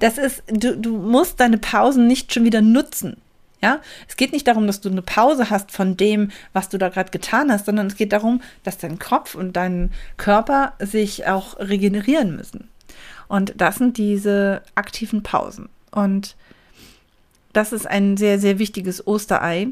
das 0.00 0.18
ist, 0.18 0.42
du, 0.48 0.76
du 0.76 0.96
musst 0.98 1.38
deine 1.40 1.58
Pausen 1.58 2.06
nicht 2.06 2.34
schon 2.34 2.44
wieder 2.44 2.60
nutzen. 2.60 3.16
Ja, 3.62 3.80
es 4.08 4.16
geht 4.16 4.32
nicht 4.32 4.48
darum, 4.48 4.66
dass 4.66 4.80
du 4.80 4.88
eine 4.88 5.02
Pause 5.02 5.50
hast 5.50 5.70
von 5.70 5.96
dem, 5.96 6.30
was 6.54 6.70
du 6.70 6.78
da 6.78 6.88
gerade 6.88 7.10
getan 7.10 7.52
hast, 7.52 7.66
sondern 7.66 7.88
es 7.88 7.96
geht 7.96 8.12
darum, 8.12 8.40
dass 8.64 8.78
dein 8.78 8.98
Kopf 8.98 9.34
und 9.34 9.54
dein 9.54 9.92
Körper 10.16 10.72
sich 10.78 11.26
auch 11.26 11.58
regenerieren 11.58 12.34
müssen. 12.34 12.68
Und 13.28 13.52
das 13.60 13.76
sind 13.76 13.98
diese 13.98 14.62
aktiven 14.74 15.22
Pausen. 15.22 15.68
Und 15.90 16.36
das 17.52 17.72
ist 17.74 17.86
ein 17.86 18.16
sehr, 18.16 18.38
sehr 18.38 18.58
wichtiges 18.58 19.06
Osterei, 19.06 19.68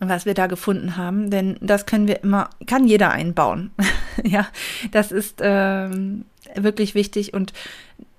was 0.00 0.26
wir 0.26 0.34
da 0.34 0.48
gefunden 0.48 0.96
haben, 0.96 1.30
denn 1.30 1.56
das 1.60 1.86
können 1.86 2.08
wir 2.08 2.22
immer, 2.22 2.50
kann 2.66 2.86
jeder 2.86 3.10
einbauen. 3.10 3.70
ja, 4.24 4.48
das 4.90 5.12
ist 5.12 5.38
ähm, 5.40 6.24
wirklich 6.56 6.94
wichtig 6.94 7.32
und 7.32 7.52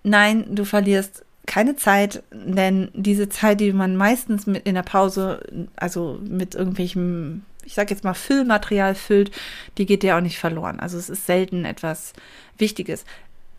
nein, 0.04 0.56
du 0.56 0.66
verlierst 0.66 1.26
keine 1.46 1.76
Zeit, 1.76 2.24
denn 2.32 2.90
diese 2.94 3.28
Zeit, 3.30 3.60
die 3.60 3.74
man 3.74 3.98
meistens 3.98 4.48
mit 4.48 4.66
in 4.66 4.76
der 4.76 4.84
Pause, 4.84 5.42
also 5.76 6.20
mit 6.24 6.56
irgendwelchem, 6.56 7.44
ich 7.66 7.74
sag 7.74 7.90
jetzt 7.90 8.04
mal 8.04 8.14
Füllmaterial 8.14 8.96
füllt, 8.96 9.32
die 9.78 9.86
geht 9.86 10.04
dir 10.04 10.16
auch 10.16 10.22
nicht 10.22 10.40
verloren. 10.40 10.80
Also 10.80 10.98
es 10.98 11.10
ist 11.10 11.26
selten 11.26 11.66
etwas 11.66 12.14
Wichtiges. 12.58 13.04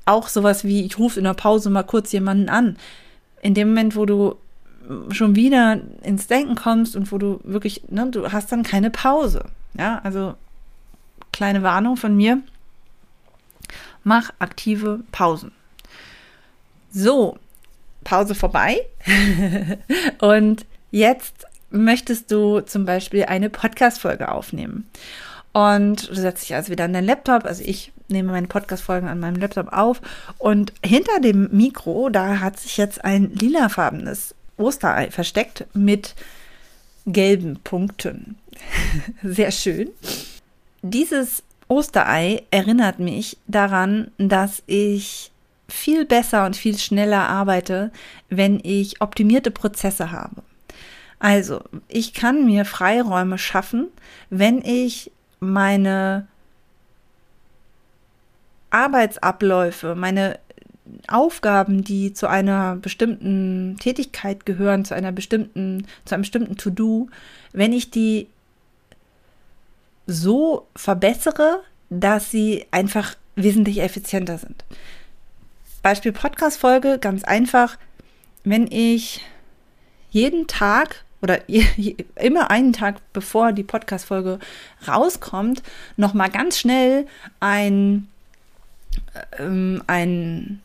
Auch 0.07 0.29
sowas 0.29 0.65
wie, 0.65 0.85
ich 0.85 0.99
rufe 0.99 1.19
in 1.19 1.25
der 1.25 1.35
Pause 1.35 1.71
mal 1.71 1.83
kurz 1.83 2.13
jemanden 2.13 2.49
an. 2.49 2.77
In 3.43 3.55
dem 3.55 3.69
Moment, 3.69 3.97
wo 3.97 4.07
du 4.07 4.37
schon 5.11 5.35
wieder 5.35 5.81
ins 6.03 6.27
Denken 6.27 6.55
kommst 6.55 6.97
und 6.97 7.11
wo 7.13 7.19
du 7.19 7.41
wirklich, 7.45 7.83
ne, 7.89 8.11
du 8.11 8.33
hast 8.33 8.53
dann 8.53 8.63
keine 8.63 8.91
Pause. 8.91 9.45
Ja, 9.79 10.01
also 10.05 10.35
kleine 11.33 11.63
Warnung 11.63 11.97
von 11.97 12.17
mir. 12.17 12.41
Mach 14.05 14.31
aktive 14.39 15.01
Pausen. 15.11 15.53
So, 16.95 17.37
Pause 18.05 18.37
vorbei. 18.37 18.87
und 20.21 20.65
jetzt 20.93 21.47
möchtest 21.71 22.31
du 22.31 22.61
zum 22.61 22.85
Beispiel 22.85 23.25
eine 23.25 23.51
Podcast-Folge 23.51 24.31
aufnehmen. 24.31 24.89
Und 25.53 26.09
du 26.09 26.15
setzt 26.15 26.45
dich 26.45 26.55
also 26.55 26.71
wieder 26.71 26.85
an 26.85 26.93
deinen 26.93 27.07
Laptop. 27.07 27.47
Also 27.47 27.65
ich 27.65 27.93
nehme 28.09 28.31
meine 28.31 28.47
Podcast-Folgen 28.47 29.09
an 29.09 29.19
meinem 29.19 29.37
Laptop 29.37 29.73
auf. 29.73 30.01
Und 30.39 30.73
hinter 30.85 31.19
dem 31.19 31.49
Mikro, 31.51 32.11
da 32.11 32.39
hat 32.39 32.61
sich 32.61 32.77
jetzt 32.77 33.05
ein 33.05 33.33
lilafarbenes 33.33 34.37
Osterei 34.57 35.11
versteckt 35.11 35.67
mit 35.75 36.15
gelben 37.07 37.59
Punkten. 37.65 38.37
Sehr 39.25 39.51
schön. 39.51 39.91
Dieses 40.83 41.43
Osterei 41.67 42.45
erinnert 42.53 43.01
mich 43.01 43.37
daran, 43.49 44.13
dass 44.19 44.63
ich 44.67 45.33
viel 45.75 46.05
besser 46.05 46.47
und 46.47 46.57
viel 46.57 46.79
schneller 46.79 47.29
arbeite, 47.29 47.91
wenn 48.29 48.61
ich 48.63 49.01
optimierte 49.01 49.51
Prozesse 49.51 50.11
habe. 50.13 50.43
Also, 51.19 51.63
ich 51.89 52.15
kann 52.15 52.45
mir 52.45 52.65
Freiräume 52.65 53.39
schaffen, 53.39 53.89
wenn 54.31 54.63
ich 54.65 55.11
meine 55.41 56.27
Arbeitsabläufe, 58.71 59.95
meine 59.95 60.39
Aufgaben, 61.09 61.83
die 61.83 62.13
zu 62.13 62.27
einer 62.27 62.77
bestimmten 62.77 63.77
Tätigkeit 63.81 64.47
gehören, 64.47 64.85
zu 64.85 64.95
einer 64.95 65.13
bestimmten, 65.13 65.87
zu 66.05 66.15
einem 66.15 66.23
bestimmten 66.23 66.57
To-Do, 66.57 67.09
wenn 67.53 67.73
ich 67.73 67.91
die 67.91 68.29
so 70.07 70.67
verbessere, 70.77 71.63
dass 71.91 72.31
sie 72.31 72.67
einfach 72.71 73.15
wesentlich 73.37 73.81
effizienter 73.81 74.39
sind. 74.39 74.65
Beispiel 75.85 76.13
Podcast-Folge, 76.13 76.99
ganz 76.99 77.25
einfach. 77.25 77.77
Wenn 78.43 78.67
ich 78.73 79.21
jeden 80.09 80.47
Tag 80.47 81.05
oder 81.21 81.41
immer 82.17 82.51
einen 82.51 82.73
Tag 82.73 82.97
bevor 83.13 83.53
die 83.53 83.65
Podcast-Folge 83.65 84.39
rauskommt, 84.89 85.63
nochmal 85.99 86.31
ganz 86.31 86.59
schnell 86.59 87.07
ein, 87.39 88.09
ähm, 89.39 89.83
ein 89.87 90.63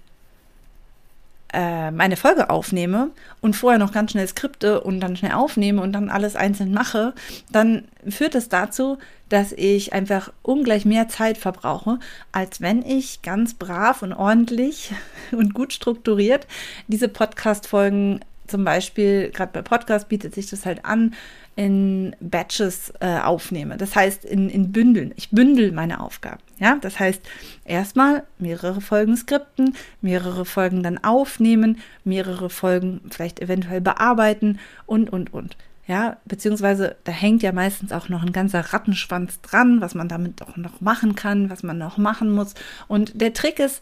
äh, 1.53 1.91
meine 1.91 2.15
Folge 2.15 2.49
aufnehme 2.49 3.09
und 3.41 3.55
vorher 3.55 3.79
noch 3.79 3.91
ganz 3.91 4.11
schnell 4.11 4.27
Skripte 4.27 4.81
und 4.81 4.99
dann 4.99 5.17
schnell 5.17 5.33
aufnehme 5.33 5.81
und 5.81 5.93
dann 5.93 6.09
alles 6.09 6.35
einzeln 6.35 6.73
mache, 6.73 7.13
dann 7.51 7.85
führt 8.07 8.35
es 8.35 8.49
dazu, 8.49 8.97
dass 9.29 9.51
ich 9.51 9.93
einfach 9.93 10.31
ungleich 10.41 10.85
mehr 10.85 11.07
Zeit 11.07 11.37
verbrauche, 11.37 11.99
als 12.31 12.61
wenn 12.61 12.83
ich 12.83 13.21
ganz 13.21 13.53
brav 13.53 14.01
und 14.01 14.13
ordentlich 14.13 14.91
und 15.31 15.53
gut 15.53 15.73
strukturiert 15.73 16.47
diese 16.87 17.07
Podcast-Folgen 17.07 18.21
zum 18.47 18.63
Beispiel, 18.63 19.29
gerade 19.29 19.51
bei 19.53 19.61
Podcast 19.61 20.09
bietet 20.09 20.33
sich 20.33 20.49
das 20.49 20.65
halt 20.65 20.83
an, 20.83 21.13
in 21.59 22.15
Batches 22.21 22.93
äh, 23.01 23.19
aufnehme. 23.19 23.75
Das 23.75 23.93
heißt, 23.93 24.23
in, 24.23 24.49
in 24.49 24.71
Bündeln. 24.71 25.13
Ich 25.17 25.29
bündel 25.29 25.73
meine 25.73 25.99
Aufgaben. 25.99 26.39
Ja, 26.57 26.77
das 26.79 27.01
heißt, 27.01 27.21
erstmal 27.65 28.23
mehrere 28.37 28.79
Folgen 28.79 29.17
skripten, 29.17 29.75
mehrere 29.99 30.45
Folgen 30.45 30.83
dann 30.83 31.03
aufnehmen, 31.03 31.79
mehrere 32.05 32.49
Folgen 32.49 33.01
vielleicht 33.09 33.41
eventuell 33.41 33.81
bearbeiten 33.81 34.57
und, 34.85 35.09
und, 35.09 35.33
und. 35.33 35.57
Ja, 35.85 36.15
beziehungsweise 36.23 36.95
da 37.03 37.11
hängt 37.11 37.43
ja 37.43 37.51
meistens 37.51 37.91
auch 37.91 38.07
noch 38.07 38.23
ein 38.23 38.31
ganzer 38.31 38.61
Rattenschwanz 38.61 39.41
dran, 39.41 39.81
was 39.81 39.95
man 39.95 40.07
damit 40.07 40.41
auch 40.41 40.55
noch 40.55 40.79
machen 40.79 41.15
kann, 41.15 41.49
was 41.49 41.61
man 41.61 41.77
noch 41.77 41.97
machen 41.97 42.31
muss. 42.31 42.53
Und 42.87 43.19
der 43.19 43.33
Trick 43.33 43.59
ist, 43.59 43.81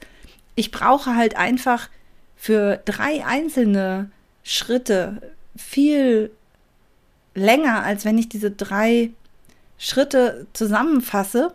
ich 0.55 0.71
brauche 0.71 1.15
halt 1.15 1.37
einfach 1.37 1.89
für 2.35 2.77
drei 2.85 3.23
einzelne 3.23 4.09
Schritte 4.41 5.21
viel 5.55 6.31
länger, 7.37 7.83
als 7.83 8.05
wenn 8.05 8.17
ich 8.17 8.29
diese 8.29 8.51
drei 8.51 9.11
Schritte 9.77 10.47
zusammenfasse. 10.53 11.53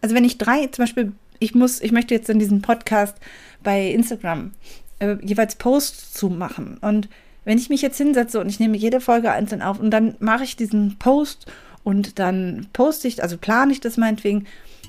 Also 0.00 0.14
wenn 0.14 0.24
ich 0.24 0.38
drei, 0.38 0.66
zum 0.68 0.84
Beispiel, 0.84 1.12
ich 1.38 1.54
muss, 1.54 1.80
ich 1.80 1.92
möchte 1.92 2.14
jetzt 2.14 2.30
in 2.30 2.38
diesem 2.38 2.62
Podcast 2.62 3.16
bei 3.62 3.90
Instagram 3.90 4.52
äh, 4.98 5.16
jeweils 5.22 5.56
Posts 5.56 6.14
zu 6.14 6.28
machen. 6.28 6.78
Und 6.80 7.08
wenn 7.44 7.58
ich 7.58 7.68
mich 7.68 7.82
jetzt 7.82 7.98
hinsetze 7.98 8.40
und 8.40 8.48
ich 8.48 8.60
nehme 8.60 8.76
jede 8.76 9.00
Folge 9.00 9.30
einzeln 9.30 9.62
auf 9.62 9.78
und 9.78 9.90
dann 9.90 10.16
mache 10.18 10.44
ich 10.44 10.56
diesen 10.56 10.98
Post 10.98 11.46
und 11.84 12.18
dann 12.18 12.68
poste 12.72 13.06
ich, 13.08 13.22
also 13.22 13.36
plane 13.36 13.72
ich 13.72 13.80
das 13.80 13.96
meinetwegen, 13.96 14.46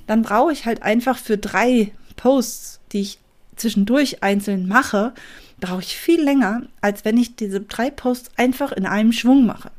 dann 0.08 0.22
brauche 0.22 0.54
ich 0.54 0.66
halt 0.66 0.84
einfach 0.84 1.18
für 1.18 1.38
drei 1.38 1.92
Posts, 2.16 2.80
die 2.92 3.02
ich 3.02 3.20
zwischendurch 3.56 4.24
einzeln 4.24 4.68
mache, 4.68 5.14
brauche 5.60 5.82
ich 5.82 5.98
viel 5.98 6.22
länger, 6.22 6.64
als 6.82 7.06
wenn 7.06 7.18
ich 7.18 7.36
diese 7.36 7.62
drei 7.62 7.90
Posts 7.90 8.32
einfach 8.38 8.72
in 8.72 8.86
einem 8.86 9.12
Schwung 9.12 9.46
mache. 9.46 9.72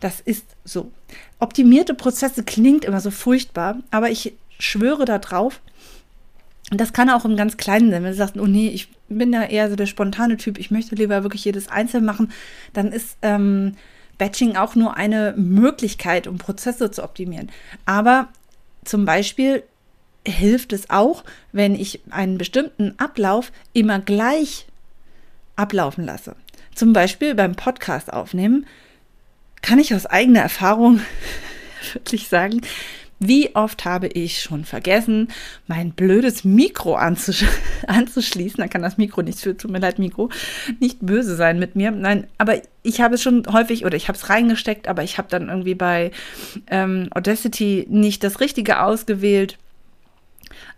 Das 0.00 0.20
ist 0.20 0.44
so. 0.64 0.90
Optimierte 1.38 1.94
Prozesse 1.94 2.44
klingt 2.44 2.84
immer 2.84 3.00
so 3.00 3.10
furchtbar, 3.10 3.78
aber 3.90 4.10
ich 4.10 4.34
schwöre 4.58 5.04
da 5.04 5.18
drauf, 5.18 5.60
das 6.70 6.92
kann 6.92 7.10
auch 7.10 7.24
im 7.24 7.36
ganz 7.36 7.56
Kleinen 7.56 7.90
sein. 7.90 8.02
Wenn 8.02 8.10
du 8.10 8.16
sagst, 8.16 8.38
oh 8.38 8.46
nee, 8.46 8.68
ich 8.68 8.88
bin 9.08 9.32
ja 9.32 9.42
eher 9.42 9.68
so 9.68 9.76
der 9.76 9.86
spontane 9.86 10.36
Typ, 10.36 10.58
ich 10.58 10.70
möchte 10.70 10.94
lieber 10.94 11.22
wirklich 11.22 11.44
jedes 11.44 11.68
einzeln 11.68 12.04
machen, 12.04 12.32
dann 12.72 12.90
ist 12.90 13.18
ähm, 13.22 13.76
Batching 14.18 14.56
auch 14.56 14.74
nur 14.74 14.96
eine 14.96 15.34
Möglichkeit, 15.36 16.26
um 16.26 16.38
Prozesse 16.38 16.90
zu 16.90 17.02
optimieren. 17.02 17.50
Aber 17.84 18.28
zum 18.84 19.04
Beispiel 19.04 19.62
hilft 20.26 20.72
es 20.72 20.88
auch, 20.88 21.24
wenn 21.52 21.74
ich 21.74 22.00
einen 22.10 22.38
bestimmten 22.38 22.94
Ablauf 22.98 23.52
immer 23.72 23.98
gleich 23.98 24.66
ablaufen 25.56 26.04
lasse. 26.04 26.34
Zum 26.74 26.92
Beispiel 26.92 27.34
beim 27.34 27.54
Podcast 27.54 28.12
aufnehmen 28.12 28.66
kann 29.64 29.78
ich 29.78 29.94
aus 29.94 30.04
eigener 30.04 30.40
Erfahrung 30.40 31.00
wirklich 31.94 32.28
sagen, 32.28 32.60
wie 33.18 33.54
oft 33.54 33.86
habe 33.86 34.08
ich 34.08 34.42
schon 34.42 34.66
vergessen, 34.66 35.28
mein 35.66 35.92
blödes 35.92 36.44
Mikro 36.44 36.96
anzusch 36.96 37.44
anzuschließen. 37.86 38.58
Da 38.58 38.68
kann 38.68 38.82
das 38.82 38.98
Mikro 38.98 39.22
nichts 39.22 39.40
für, 39.40 39.56
tut 39.56 39.70
mir 39.70 39.78
leid, 39.78 39.98
Mikro, 39.98 40.28
nicht 40.80 40.98
böse 41.00 41.34
sein 41.34 41.58
mit 41.58 41.76
mir. 41.76 41.90
Nein, 41.92 42.26
aber 42.36 42.60
ich 42.82 43.00
habe 43.00 43.14
es 43.14 43.22
schon 43.22 43.44
häufig 43.50 43.86
oder 43.86 43.96
ich 43.96 44.08
habe 44.08 44.18
es 44.18 44.28
reingesteckt, 44.28 44.86
aber 44.86 45.02
ich 45.02 45.16
habe 45.16 45.28
dann 45.30 45.48
irgendwie 45.48 45.74
bei 45.74 46.10
ähm, 46.66 47.08
Audacity 47.12 47.86
nicht 47.88 48.22
das 48.22 48.40
Richtige 48.40 48.82
ausgewählt 48.82 49.56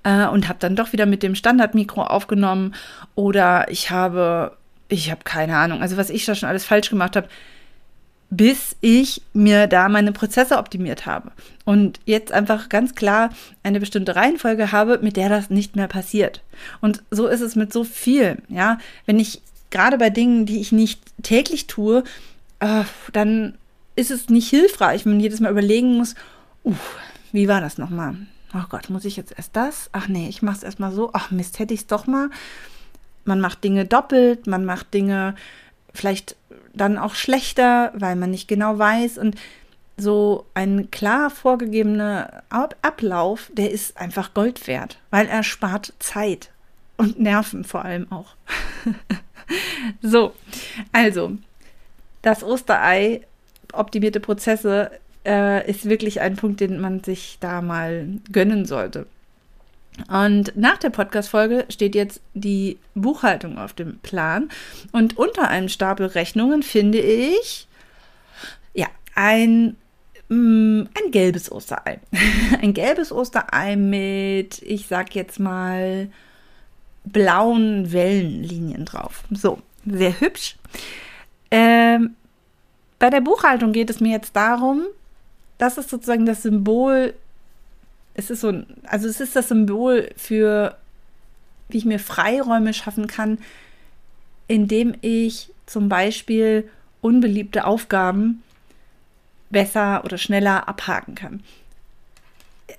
äh, 0.04 0.26
und 0.26 0.48
habe 0.48 0.60
dann 0.60 0.76
doch 0.76 0.92
wieder 0.92 1.06
mit 1.06 1.24
dem 1.24 1.34
Standardmikro 1.34 2.02
aufgenommen. 2.02 2.74
Oder 3.16 3.68
ich 3.70 3.90
habe, 3.90 4.56
ich 4.88 5.10
habe 5.10 5.24
keine 5.24 5.56
Ahnung, 5.56 5.82
also 5.82 5.96
was 5.96 6.10
ich 6.10 6.24
da 6.24 6.36
schon 6.36 6.48
alles 6.48 6.64
falsch 6.64 6.90
gemacht 6.90 7.16
habe 7.16 7.28
bis 8.30 8.76
ich 8.80 9.22
mir 9.32 9.66
da 9.66 9.88
meine 9.88 10.12
Prozesse 10.12 10.58
optimiert 10.58 11.06
habe. 11.06 11.30
Und 11.64 12.00
jetzt 12.04 12.32
einfach 12.32 12.68
ganz 12.68 12.94
klar 12.94 13.30
eine 13.62 13.80
bestimmte 13.80 14.16
Reihenfolge 14.16 14.72
habe, 14.72 14.98
mit 15.00 15.16
der 15.16 15.28
das 15.28 15.50
nicht 15.50 15.76
mehr 15.76 15.88
passiert. 15.88 16.42
Und 16.80 17.02
so 17.10 17.26
ist 17.28 17.40
es 17.40 17.56
mit 17.56 17.72
so 17.72 17.84
viel. 17.84 18.38
Ja, 18.48 18.78
wenn 19.06 19.20
ich 19.20 19.42
gerade 19.70 19.98
bei 19.98 20.10
Dingen, 20.10 20.46
die 20.46 20.60
ich 20.60 20.72
nicht 20.72 21.00
täglich 21.22 21.66
tue, 21.66 22.04
äh, 22.60 22.84
dann 23.12 23.54
ist 23.94 24.10
es 24.10 24.28
nicht 24.28 24.48
hilfreich, 24.48 25.04
wenn 25.04 25.12
man 25.12 25.20
jedes 25.20 25.40
Mal 25.40 25.50
überlegen 25.50 25.96
muss, 25.96 26.14
uh, 26.64 26.74
wie 27.32 27.48
war 27.48 27.60
das 27.60 27.78
nochmal? 27.78 28.16
Oh 28.54 28.64
Gott, 28.68 28.90
muss 28.90 29.04
ich 29.04 29.16
jetzt 29.16 29.34
erst 29.36 29.56
das? 29.56 29.90
Ach 29.92 30.08
nee, 30.08 30.28
ich 30.28 30.42
mache 30.42 30.58
es 30.58 30.62
erstmal 30.62 30.92
so. 30.92 31.10
Ach 31.12 31.30
Mist, 31.30 31.58
hätte 31.58 31.74
ich 31.74 31.80
es 31.80 31.86
doch 31.86 32.06
mal. 32.06 32.30
Man 33.24 33.40
macht 33.40 33.64
Dinge 33.64 33.84
doppelt, 33.84 34.46
man 34.46 34.64
macht 34.64 34.94
Dinge 34.94 35.34
vielleicht 35.92 36.36
dann 36.76 36.98
auch 36.98 37.14
schlechter, 37.14 37.92
weil 37.94 38.16
man 38.16 38.30
nicht 38.30 38.48
genau 38.48 38.78
weiß 38.78 39.18
und 39.18 39.36
so 39.96 40.44
ein 40.54 40.90
klar 40.90 41.30
vorgegebener 41.30 42.42
Ablauf, 42.50 43.50
der 43.54 43.70
ist 43.70 43.96
einfach 43.96 44.34
Gold 44.34 44.66
wert, 44.66 44.98
weil 45.10 45.26
er 45.26 45.42
spart 45.42 45.94
Zeit 45.98 46.50
und 46.96 47.18
Nerven 47.18 47.64
vor 47.64 47.84
allem 47.84 48.10
auch. 48.12 48.34
so, 50.02 50.34
also 50.92 51.32
das 52.22 52.42
Osterei, 52.42 53.22
optimierte 53.72 54.20
Prozesse, 54.20 54.90
äh, 55.24 55.68
ist 55.68 55.88
wirklich 55.88 56.20
ein 56.20 56.36
Punkt, 56.36 56.60
den 56.60 56.78
man 56.78 57.02
sich 57.02 57.38
da 57.40 57.62
mal 57.62 58.06
gönnen 58.30 58.66
sollte. 58.66 59.06
Und 60.08 60.56
nach 60.56 60.78
der 60.78 60.90
Podcast-Folge 60.90 61.66
steht 61.68 61.94
jetzt 61.94 62.20
die 62.34 62.78
Buchhaltung 62.94 63.58
auf 63.58 63.72
dem 63.72 63.98
Plan. 63.98 64.50
Und 64.92 65.16
unter 65.16 65.48
einem 65.48 65.68
Stapel 65.68 66.06
Rechnungen 66.06 66.62
finde 66.62 66.98
ich, 66.98 67.66
ja, 68.74 68.86
ein, 69.14 69.76
mm, 70.28 70.82
ein 70.82 71.10
gelbes 71.10 71.50
Osterei. 71.50 72.00
ein 72.60 72.74
gelbes 72.74 73.10
Osterei 73.10 73.76
mit, 73.76 74.62
ich 74.62 74.86
sag 74.86 75.14
jetzt 75.14 75.40
mal, 75.40 76.08
blauen 77.04 77.92
Wellenlinien 77.92 78.84
drauf. 78.84 79.24
So, 79.30 79.58
sehr 79.86 80.20
hübsch. 80.20 80.56
Ähm, 81.50 82.16
bei 82.98 83.10
der 83.10 83.20
Buchhaltung 83.20 83.72
geht 83.72 83.90
es 83.90 84.00
mir 84.00 84.12
jetzt 84.12 84.34
darum, 84.36 84.82
das 85.58 85.78
ist 85.78 85.88
sozusagen 85.88 86.26
das 86.26 86.42
Symbol 86.42 87.14
es 88.16 88.30
ist 88.30 88.40
so 88.40 88.62
also 88.84 89.08
es 89.08 89.20
ist 89.20 89.36
das 89.36 89.48
Symbol 89.48 90.10
für, 90.16 90.76
wie 91.68 91.78
ich 91.78 91.84
mir 91.84 91.98
Freiräume 91.98 92.72
schaffen 92.72 93.06
kann, 93.06 93.38
indem 94.48 94.94
ich 95.02 95.50
zum 95.66 95.88
Beispiel 95.88 96.68
unbeliebte 97.02 97.66
Aufgaben 97.66 98.42
besser 99.50 100.04
oder 100.04 100.18
schneller 100.18 100.68
abhaken 100.68 101.14
kann. 101.14 101.42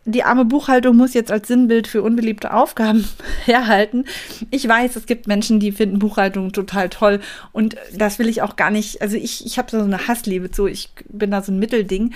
Die 0.04 0.24
arme 0.24 0.44
Buchhaltung 0.44 0.98
muss 0.98 1.14
jetzt 1.14 1.32
als 1.32 1.48
Sinnbild 1.48 1.88
für 1.88 2.02
unbeliebte 2.02 2.54
Aufgaben 2.54 3.08
herhalten. 3.46 4.06
Ich 4.52 4.68
weiß, 4.68 4.96
es 4.96 5.06
gibt 5.06 5.28
Menschen, 5.28 5.60
die 5.60 5.72
finden 5.72 6.00
Buchhaltung 6.00 6.52
total 6.52 6.90
toll 6.90 7.20
und 7.52 7.78
das 7.94 8.18
will 8.18 8.28
ich 8.28 8.42
auch 8.42 8.56
gar 8.56 8.72
nicht. 8.72 9.02
Also 9.02 9.18
ich, 9.18 9.46
ich 9.46 9.58
habe 9.58 9.70
so 9.70 9.80
eine 9.80 10.08
Hassliebe 10.08 10.50
zu, 10.50 10.66
ich 10.68 10.90
bin 11.10 11.32
da 11.32 11.42
so 11.42 11.52
ein 11.52 11.60
Mittelding. 11.60 12.14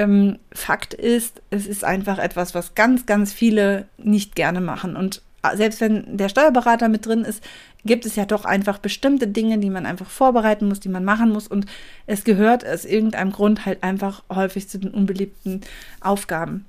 Ähm, 0.00 0.38
Fakt 0.50 0.94
ist, 0.94 1.42
es 1.50 1.66
ist 1.66 1.84
einfach 1.84 2.18
etwas, 2.18 2.54
was 2.54 2.74
ganz, 2.74 3.04
ganz 3.04 3.34
viele 3.34 3.86
nicht 3.98 4.34
gerne 4.34 4.62
machen. 4.62 4.96
Und 4.96 5.20
selbst 5.54 5.82
wenn 5.82 6.16
der 6.16 6.30
Steuerberater 6.30 6.88
mit 6.88 7.04
drin 7.04 7.22
ist, 7.22 7.44
gibt 7.84 8.06
es 8.06 8.16
ja 8.16 8.24
doch 8.24 8.46
einfach 8.46 8.78
bestimmte 8.78 9.26
Dinge, 9.26 9.58
die 9.58 9.68
man 9.68 9.84
einfach 9.84 10.08
vorbereiten 10.08 10.68
muss, 10.68 10.80
die 10.80 10.88
man 10.88 11.04
machen 11.04 11.30
muss. 11.30 11.46
Und 11.48 11.66
es 12.06 12.24
gehört 12.24 12.66
aus 12.66 12.86
irgendeinem 12.86 13.30
Grund 13.30 13.66
halt 13.66 13.82
einfach 13.82 14.22
häufig 14.30 14.70
zu 14.70 14.78
den 14.78 14.90
unbeliebten 14.90 15.60
Aufgaben. 16.00 16.64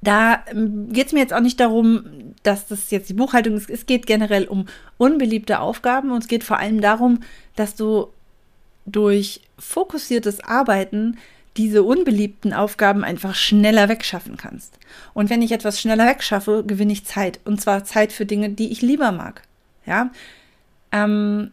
Da 0.00 0.44
ähm, 0.46 0.92
geht 0.92 1.08
es 1.08 1.12
mir 1.12 1.20
jetzt 1.20 1.34
auch 1.34 1.40
nicht 1.40 1.58
darum, 1.58 2.04
dass 2.44 2.68
das 2.68 2.92
jetzt 2.92 3.08
die 3.08 3.14
Buchhaltung 3.14 3.56
ist. 3.56 3.68
Es 3.68 3.86
geht 3.86 4.06
generell 4.06 4.44
um 4.44 4.66
unbeliebte 4.96 5.58
Aufgaben 5.58 6.12
und 6.12 6.22
es 6.22 6.28
geht 6.28 6.44
vor 6.44 6.60
allem 6.60 6.80
darum, 6.80 7.18
dass 7.56 7.74
du 7.74 8.06
durch 8.86 9.40
fokussiertes 9.58 10.38
Arbeiten 10.44 11.18
diese 11.56 11.82
unbeliebten 11.82 12.52
Aufgaben 12.52 13.04
einfach 13.04 13.34
schneller 13.34 13.88
wegschaffen 13.88 14.36
kannst. 14.36 14.78
Und 15.12 15.30
wenn 15.30 15.42
ich 15.42 15.52
etwas 15.52 15.80
schneller 15.80 16.06
wegschaffe, 16.06 16.64
gewinne 16.66 16.92
ich 16.92 17.04
Zeit. 17.04 17.40
Und 17.44 17.60
zwar 17.60 17.84
Zeit 17.84 18.12
für 18.12 18.26
Dinge, 18.26 18.50
die 18.50 18.72
ich 18.72 18.80
lieber 18.80 19.12
mag. 19.12 19.42
Ja. 19.84 20.10
Ähm, 20.92 21.50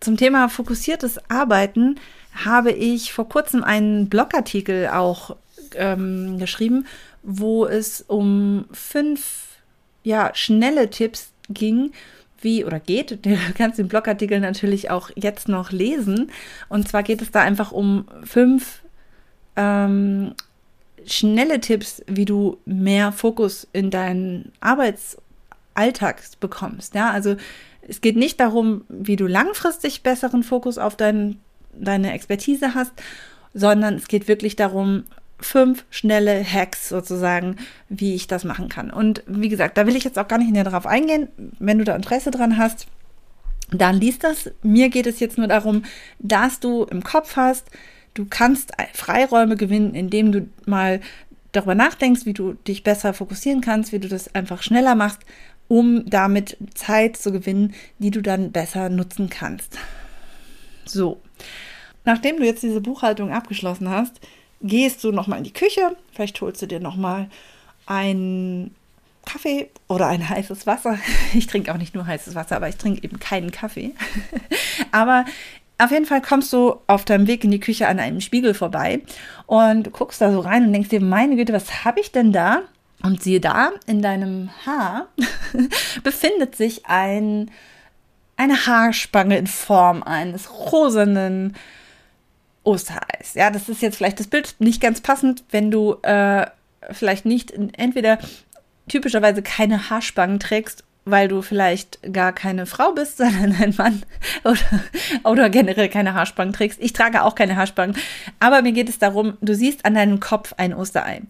zum 0.00 0.16
Thema 0.16 0.48
fokussiertes 0.48 1.18
Arbeiten 1.30 1.98
habe 2.44 2.72
ich 2.72 3.12
vor 3.12 3.28
kurzem 3.28 3.64
einen 3.64 4.08
Blogartikel 4.08 4.88
auch 4.88 5.36
ähm, 5.74 6.38
geschrieben, 6.38 6.86
wo 7.22 7.64
es 7.64 8.02
um 8.06 8.66
fünf 8.72 9.46
ja, 10.02 10.30
schnelle 10.34 10.90
Tipps 10.90 11.32
ging, 11.48 11.92
wie 12.40 12.64
oder 12.64 12.80
geht. 12.80 13.24
Du 13.24 13.36
kannst 13.56 13.78
den 13.78 13.88
Blogartikel 13.88 14.40
natürlich 14.40 14.90
auch 14.90 15.10
jetzt 15.14 15.48
noch 15.48 15.72
lesen. 15.72 16.30
Und 16.68 16.88
zwar 16.88 17.02
geht 17.02 17.22
es 17.22 17.30
da 17.30 17.40
einfach 17.40 17.72
um 17.72 18.06
fünf 18.24 18.82
ähm, 19.56 20.34
schnelle 21.06 21.60
Tipps, 21.60 22.02
wie 22.06 22.24
du 22.24 22.58
mehr 22.64 23.12
Fokus 23.12 23.66
in 23.72 23.90
deinen 23.90 24.52
Arbeitsalltag 24.60 26.22
bekommst. 26.40 26.94
Ja, 26.94 27.10
also 27.10 27.36
es 27.88 28.00
geht 28.00 28.16
nicht 28.16 28.40
darum, 28.40 28.84
wie 28.88 29.16
du 29.16 29.26
langfristig 29.26 30.02
besseren 30.02 30.42
Fokus 30.42 30.78
auf 30.78 30.96
dein, 30.96 31.40
deine 31.72 32.12
Expertise 32.12 32.74
hast, 32.74 32.92
sondern 33.54 33.94
es 33.94 34.08
geht 34.08 34.28
wirklich 34.28 34.56
darum, 34.56 35.04
fünf 35.38 35.84
schnelle 35.90 36.44
Hacks 36.44 36.88
sozusagen, 36.88 37.56
wie 37.88 38.14
ich 38.14 38.26
das 38.26 38.44
machen 38.44 38.68
kann. 38.68 38.90
Und 38.90 39.22
wie 39.26 39.48
gesagt, 39.48 39.76
da 39.76 39.86
will 39.86 39.96
ich 39.96 40.04
jetzt 40.04 40.18
auch 40.18 40.28
gar 40.28 40.38
nicht 40.38 40.50
näher 40.50 40.64
darauf 40.64 40.86
eingehen. 40.86 41.28
Wenn 41.58 41.78
du 41.78 41.84
da 41.84 41.94
Interesse 41.94 42.30
dran 42.30 42.56
hast, 42.56 42.86
dann 43.70 43.96
liest 43.96 44.24
das. 44.24 44.50
Mir 44.62 44.88
geht 44.88 45.06
es 45.06 45.20
jetzt 45.20 45.38
nur 45.38 45.48
darum, 45.48 45.84
dass 46.18 46.60
du 46.60 46.84
im 46.84 47.02
Kopf 47.02 47.36
hast, 47.36 47.66
du 48.16 48.26
kannst 48.28 48.72
Freiräume 48.94 49.56
gewinnen, 49.56 49.94
indem 49.94 50.32
du 50.32 50.48
mal 50.66 51.00
darüber 51.52 51.74
nachdenkst, 51.74 52.26
wie 52.26 52.32
du 52.32 52.54
dich 52.54 52.82
besser 52.82 53.14
fokussieren 53.14 53.60
kannst, 53.60 53.92
wie 53.92 53.98
du 53.98 54.08
das 54.08 54.34
einfach 54.34 54.62
schneller 54.62 54.94
machst, 54.94 55.20
um 55.68 56.08
damit 56.08 56.56
Zeit 56.74 57.16
zu 57.16 57.32
gewinnen, 57.32 57.74
die 57.98 58.10
du 58.10 58.22
dann 58.22 58.52
besser 58.52 58.88
nutzen 58.88 59.30
kannst. 59.30 59.78
So. 60.84 61.20
Nachdem 62.04 62.36
du 62.36 62.44
jetzt 62.44 62.62
diese 62.62 62.80
Buchhaltung 62.80 63.32
abgeschlossen 63.32 63.90
hast, 63.90 64.20
gehst 64.62 65.02
du 65.02 65.12
nochmal 65.12 65.38
in 65.38 65.44
die 65.44 65.52
Küche, 65.52 65.96
vielleicht 66.12 66.40
holst 66.40 66.62
du 66.62 66.66
dir 66.66 66.80
nochmal 66.80 67.28
einen 67.86 68.74
Kaffee 69.24 69.70
oder 69.88 70.06
ein 70.06 70.26
heißes 70.26 70.66
Wasser. 70.66 70.98
Ich 71.34 71.46
trinke 71.48 71.72
auch 71.72 71.78
nicht 71.78 71.94
nur 71.94 72.06
heißes 72.06 72.34
Wasser, 72.34 72.56
aber 72.56 72.68
ich 72.68 72.76
trinke 72.76 73.02
eben 73.02 73.18
keinen 73.18 73.50
Kaffee. 73.50 73.92
aber 74.92 75.24
auf 75.78 75.90
jeden 75.90 76.06
Fall 76.06 76.22
kommst 76.22 76.52
du 76.52 76.76
auf 76.86 77.04
deinem 77.04 77.26
Weg 77.26 77.44
in 77.44 77.50
die 77.50 77.60
Küche 77.60 77.86
an 77.86 77.98
einem 77.98 78.20
Spiegel 78.20 78.54
vorbei 78.54 79.02
und 79.46 79.92
guckst 79.92 80.20
da 80.20 80.32
so 80.32 80.40
rein 80.40 80.66
und 80.66 80.72
denkst 80.72 80.88
dir, 80.88 81.02
meine 81.02 81.36
Güte, 81.36 81.52
was 81.52 81.84
habe 81.84 82.00
ich 82.00 82.12
denn 82.12 82.32
da? 82.32 82.62
Und 83.02 83.22
siehe 83.22 83.40
da, 83.40 83.72
in 83.86 84.00
deinem 84.00 84.48
Haar 84.64 85.08
befindet 86.02 86.56
sich 86.56 86.86
ein, 86.86 87.50
eine 88.38 88.66
Haarspange 88.66 89.36
in 89.36 89.46
Form 89.46 90.02
eines 90.02 90.50
rosanen 90.50 91.54
Ostereis. 92.64 93.34
Ja, 93.34 93.50
das 93.50 93.68
ist 93.68 93.82
jetzt 93.82 93.96
vielleicht 93.96 94.18
das 94.18 94.26
Bild 94.28 94.56
nicht 94.58 94.80
ganz 94.80 95.02
passend, 95.02 95.44
wenn 95.50 95.70
du 95.70 95.96
äh, 96.02 96.46
vielleicht 96.90 97.26
nicht 97.26 97.52
entweder 97.52 98.18
typischerweise 98.88 99.42
keine 99.42 99.90
Haarspangen 99.90 100.40
trägst, 100.40 100.84
weil 101.06 101.28
du 101.28 101.40
vielleicht 101.40 102.12
gar 102.12 102.32
keine 102.32 102.66
Frau 102.66 102.92
bist, 102.92 103.16
sondern 103.16 103.54
ein 103.54 103.74
Mann 103.78 104.02
oder, 104.44 104.58
oder 105.24 105.48
generell 105.48 105.88
keine 105.88 106.12
Haarspangen 106.12 106.52
trägst. 106.52 106.80
Ich 106.82 106.92
trage 106.92 107.22
auch 107.22 107.34
keine 107.34 107.56
Haarspangen, 107.56 107.96
aber 108.38 108.60
mir 108.60 108.72
geht 108.72 108.90
es 108.90 108.98
darum, 108.98 109.38
du 109.40 109.54
siehst 109.54 109.86
an 109.86 109.94
deinem 109.94 110.20
Kopf 110.20 110.52
ein 110.58 110.74
Osterei. 110.74 111.22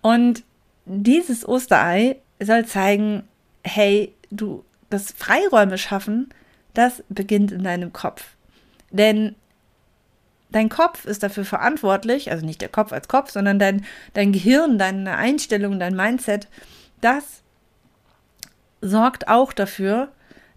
Und 0.00 0.44
dieses 0.86 1.46
Osterei 1.46 2.16
soll 2.40 2.64
zeigen, 2.64 3.24
hey, 3.64 4.14
du, 4.30 4.64
das 4.88 5.12
Freiräume 5.12 5.76
schaffen, 5.76 6.30
das 6.72 7.02
beginnt 7.08 7.50
in 7.50 7.64
deinem 7.64 7.92
Kopf. 7.92 8.36
Denn 8.90 9.34
dein 10.50 10.68
Kopf 10.68 11.04
ist 11.04 11.24
dafür 11.24 11.44
verantwortlich, 11.44 12.30
also 12.30 12.46
nicht 12.46 12.60
der 12.60 12.68
Kopf 12.68 12.92
als 12.92 13.08
Kopf, 13.08 13.30
sondern 13.30 13.58
dein, 13.58 13.84
dein 14.14 14.30
Gehirn, 14.30 14.78
deine 14.78 15.16
Einstellung, 15.16 15.80
dein 15.80 15.96
Mindset, 15.96 16.46
das 17.00 17.42
sorgt 18.86 19.28
auch 19.28 19.52
dafür, 19.52 20.08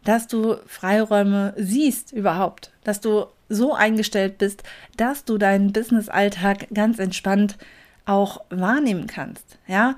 dass 0.04 0.28
du 0.28 0.56
Freiräume 0.66 1.54
siehst 1.58 2.14
überhaupt, 2.14 2.72
dass 2.84 3.02
du 3.02 3.26
so 3.50 3.74
eingestellt 3.74 4.38
bist, 4.38 4.64
dass 4.96 5.26
du 5.26 5.38
deinen 5.38 5.74
Business-Alltag 5.74 6.68
ganz 6.74 7.00
entspannt 7.00 7.58
auch 8.06 8.42
wahrnehmen 8.50 9.08
kannst. 9.08 9.58
Ja, 9.68 9.96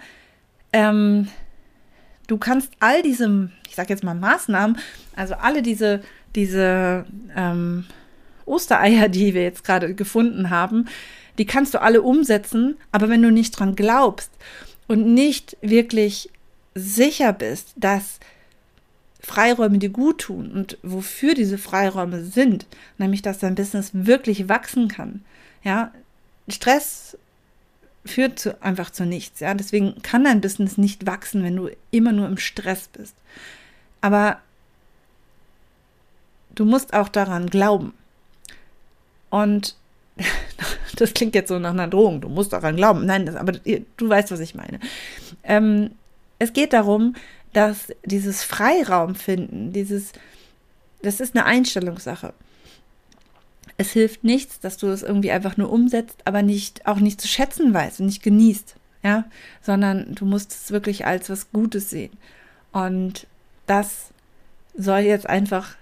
ähm, 0.74 1.28
du 2.28 2.38
kannst 2.38 2.72
all 2.80 3.04
diese, 3.04 3.50
ich 3.68 3.76
sag 3.76 3.90
jetzt 3.90 4.04
mal 4.04 4.16
Maßnahmen, 4.16 4.78
also 5.16 5.36
alle 5.36 5.62
diese, 5.62 6.02
diese 6.36 7.06
ähm, 7.36 7.86
Ostereier, 8.46 9.10
die 9.10 9.34
wir 9.34 9.44
jetzt 9.44 9.64
gerade 9.64 9.94
gefunden 9.94 10.50
haben, 10.50 10.88
die 11.38 11.46
kannst 11.46 11.74
du 11.74 11.82
alle 11.82 12.02
umsetzen, 12.02 12.78
aber 12.92 13.10
wenn 13.10 13.22
du 13.22 13.32
nicht 13.32 13.52
dran 13.52 13.76
glaubst 13.76 14.32
und 14.88 15.14
nicht 15.14 15.58
wirklich 15.62 16.30
sicher 16.74 17.34
bist, 17.34 17.74
dass 17.76 18.20
Freiräume 19.20 19.78
dir 19.78 19.90
gut 19.90 20.22
tun 20.22 20.52
und 20.52 20.78
wofür 20.82 21.36
diese 21.36 21.58
Freiräume 21.58 22.24
sind, 22.24 22.66
nämlich 22.98 23.22
dass 23.22 23.40
dein 23.40 23.56
Business 23.56 23.92
wirklich 23.94 24.50
wachsen 24.50 24.88
kann. 24.88 25.24
Ja, 25.64 25.92
Stress 26.48 27.18
führt 28.04 28.40
zu, 28.40 28.62
einfach 28.64 28.90
zu 28.90 29.06
nichts. 29.06 29.40
Ja, 29.40 29.54
deswegen 29.54 30.02
kann 30.02 30.24
dein 30.24 30.42
Business 30.42 30.78
nicht 30.78 31.06
wachsen, 31.06 31.44
wenn 31.44 31.56
du 31.56 31.70
immer 31.92 32.12
nur 32.12 32.28
im 32.28 32.38
Stress 32.38 32.88
bist. 32.88 33.16
Aber 34.02 34.40
du 36.56 36.66
musst 36.66 36.94
auch 36.94 37.10
daran 37.10 37.48
glauben. 37.48 37.94
Und 39.30 39.76
das 40.96 41.14
klingt 41.14 41.36
jetzt 41.36 41.50
so 41.50 41.60
nach 41.60 41.72
einer 41.72 41.88
Drohung. 41.88 42.22
Du 42.22 42.30
musst 42.30 42.54
daran 42.54 42.76
glauben. 42.76 43.06
Nein, 43.06 43.28
das, 43.28 43.36
aber 43.36 43.54
du 43.54 44.10
weißt, 44.10 44.32
was 44.32 44.40
ich 44.40 44.56
meine. 44.56 44.80
Ähm, 45.44 45.92
es 46.42 46.54
geht 46.54 46.74
darum, 46.74 47.16
dass 47.54 47.94
dieses 48.04 48.44
Freiraum 48.44 49.14
finden, 49.14 49.74
dieses, 49.74 50.12
das 51.04 51.20
ist 51.20 51.36
eine 51.36 51.46
Einstellungssache. 51.46 52.34
Es 53.78 53.92
hilft 53.92 54.24
nichts, 54.24 54.60
dass 54.60 54.78
du 54.78 54.88
es 54.88 55.04
irgendwie 55.04 55.32
einfach 55.32 55.58
nur 55.58 55.72
umsetzt, 55.72 56.18
aber 56.26 56.42
nicht, 56.42 56.88
auch 56.88 56.98
nicht 56.98 57.22
zu 57.22 57.28
schätzen 57.28 57.76
weißt 57.76 58.00
und 58.00 58.08
nicht 58.08 58.24
genießt, 58.24 58.76
ja, 59.04 59.26
sondern 59.62 60.16
du 60.16 60.26
musst 60.26 60.52
es 60.52 60.72
wirklich 60.72 61.06
als 61.06 61.30
was 61.30 61.52
Gutes 61.52 61.92
sehen. 61.92 62.18
Und 62.72 63.28
das 63.68 64.10
soll 64.76 65.02
jetzt 65.02 65.28
einfach 65.28 65.76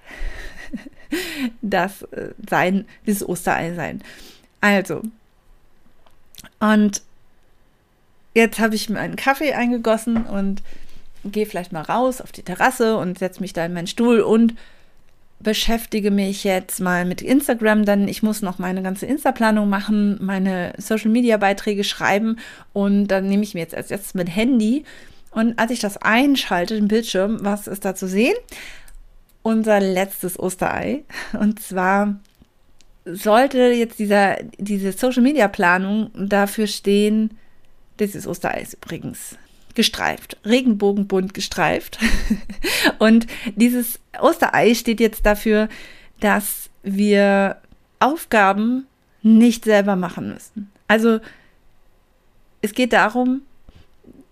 das 1.62 2.02
äh, 2.12 2.32
sein, 2.50 2.86
dieses 3.06 3.28
Osterei 3.28 3.76
sein. 3.76 4.04
Also, 4.60 5.04
und 6.60 7.02
jetzt 8.34 8.60
habe 8.60 8.76
ich 8.76 8.90
mir 8.90 9.00
einen 9.00 9.16
Kaffee 9.16 9.54
eingegossen 9.54 10.26
und 10.26 10.62
gehe 11.26 11.46
vielleicht 11.46 11.72
mal 11.72 11.82
raus 11.82 12.22
auf 12.22 12.32
die 12.32 12.44
Terrasse 12.44 12.98
und 12.98 13.20
setze 13.20 13.42
mich 13.42 13.54
da 13.54 13.66
in 13.66 13.74
meinen 13.74 13.88
Stuhl 13.88 14.22
und 14.22 14.56
beschäftige 15.42 16.12
mich 16.12 16.44
jetzt 16.44 16.82
mal 16.82 17.06
mit 17.06 17.22
Instagram, 17.22 17.86
denn 17.86 18.08
ich 18.08 18.24
muss 18.24 18.42
noch 18.42 18.60
meine 18.60 18.84
ganze 18.84 19.06
Insta-Planung 19.06 19.70
machen, 19.70 20.18
meine 20.22 20.74
Social-Media-Beiträge 20.78 21.86
schreiben 21.86 22.38
und 22.74 23.08
dann 23.08 23.28
nehme 23.28 23.44
ich 23.44 23.54
mir 23.54 23.62
jetzt 23.62 23.76
als 23.76 23.90
erstes 23.90 24.14
mit 24.14 24.34
Handy 24.34 24.84
und 25.32 25.58
als 25.58 25.72
ich 25.72 25.80
das 25.80 25.98
einschalte, 25.98 26.76
den 26.76 26.90
Bildschirm, 26.90 27.40
was 27.42 27.68
ist 27.68 27.86
da 27.86 27.96
zu 27.96 28.08
sehen? 28.08 28.36
Unser 29.42 29.80
letztes 29.80 30.38
Osterei 30.38 31.04
und 31.40 31.62
zwar 31.62 32.20
sollte 33.06 33.60
jetzt 33.60 34.00
dieser, 34.00 34.38
diese 34.58 34.92
Social-Media-Planung 34.92 36.12
dafür 36.16 36.68
stehen, 36.68 37.38
Osterei 38.28 38.62
ist 38.62 38.74
übrigens 38.74 39.38
gestreift, 39.76 40.38
regenbogenbunt 40.46 41.34
gestreift. 41.34 42.00
Und 43.00 43.28
dieses 43.56 44.00
Osterei 44.20 44.74
steht 44.74 45.00
jetzt 45.00 45.26
dafür, 45.26 45.70
dass 46.20 46.70
wir 46.84 47.58
Aufgaben 48.00 48.88
nicht 49.22 49.66
selber 49.66 49.96
machen 49.96 50.34
müssen. 50.34 50.72
Also 50.88 51.20
es 52.62 52.74
geht 52.74 52.94
darum, 52.94 53.42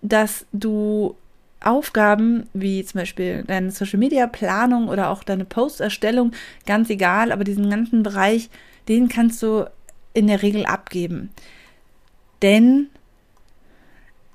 dass 0.02 0.46
du 0.52 1.16
Aufgaben 1.60 2.48
wie 2.52 2.84
zum 2.84 3.00
Beispiel 3.00 3.44
deine 3.46 3.70
Social 3.70 3.98
Media 3.98 4.26
Planung 4.26 4.88
oder 4.88 5.10
auch 5.10 5.24
deine 5.24 5.44
Posterstellung, 5.44 6.32
ganz 6.66 6.88
egal, 6.88 7.32
aber 7.32 7.44
diesen 7.44 7.68
ganzen 7.68 8.02
Bereich, 8.02 8.48
den 8.88 9.08
kannst 9.08 9.42
du 9.42 9.68
in 10.14 10.28
der 10.28 10.42
Regel 10.42 10.66
abgeben. 10.66 11.30
Denn 12.42 12.88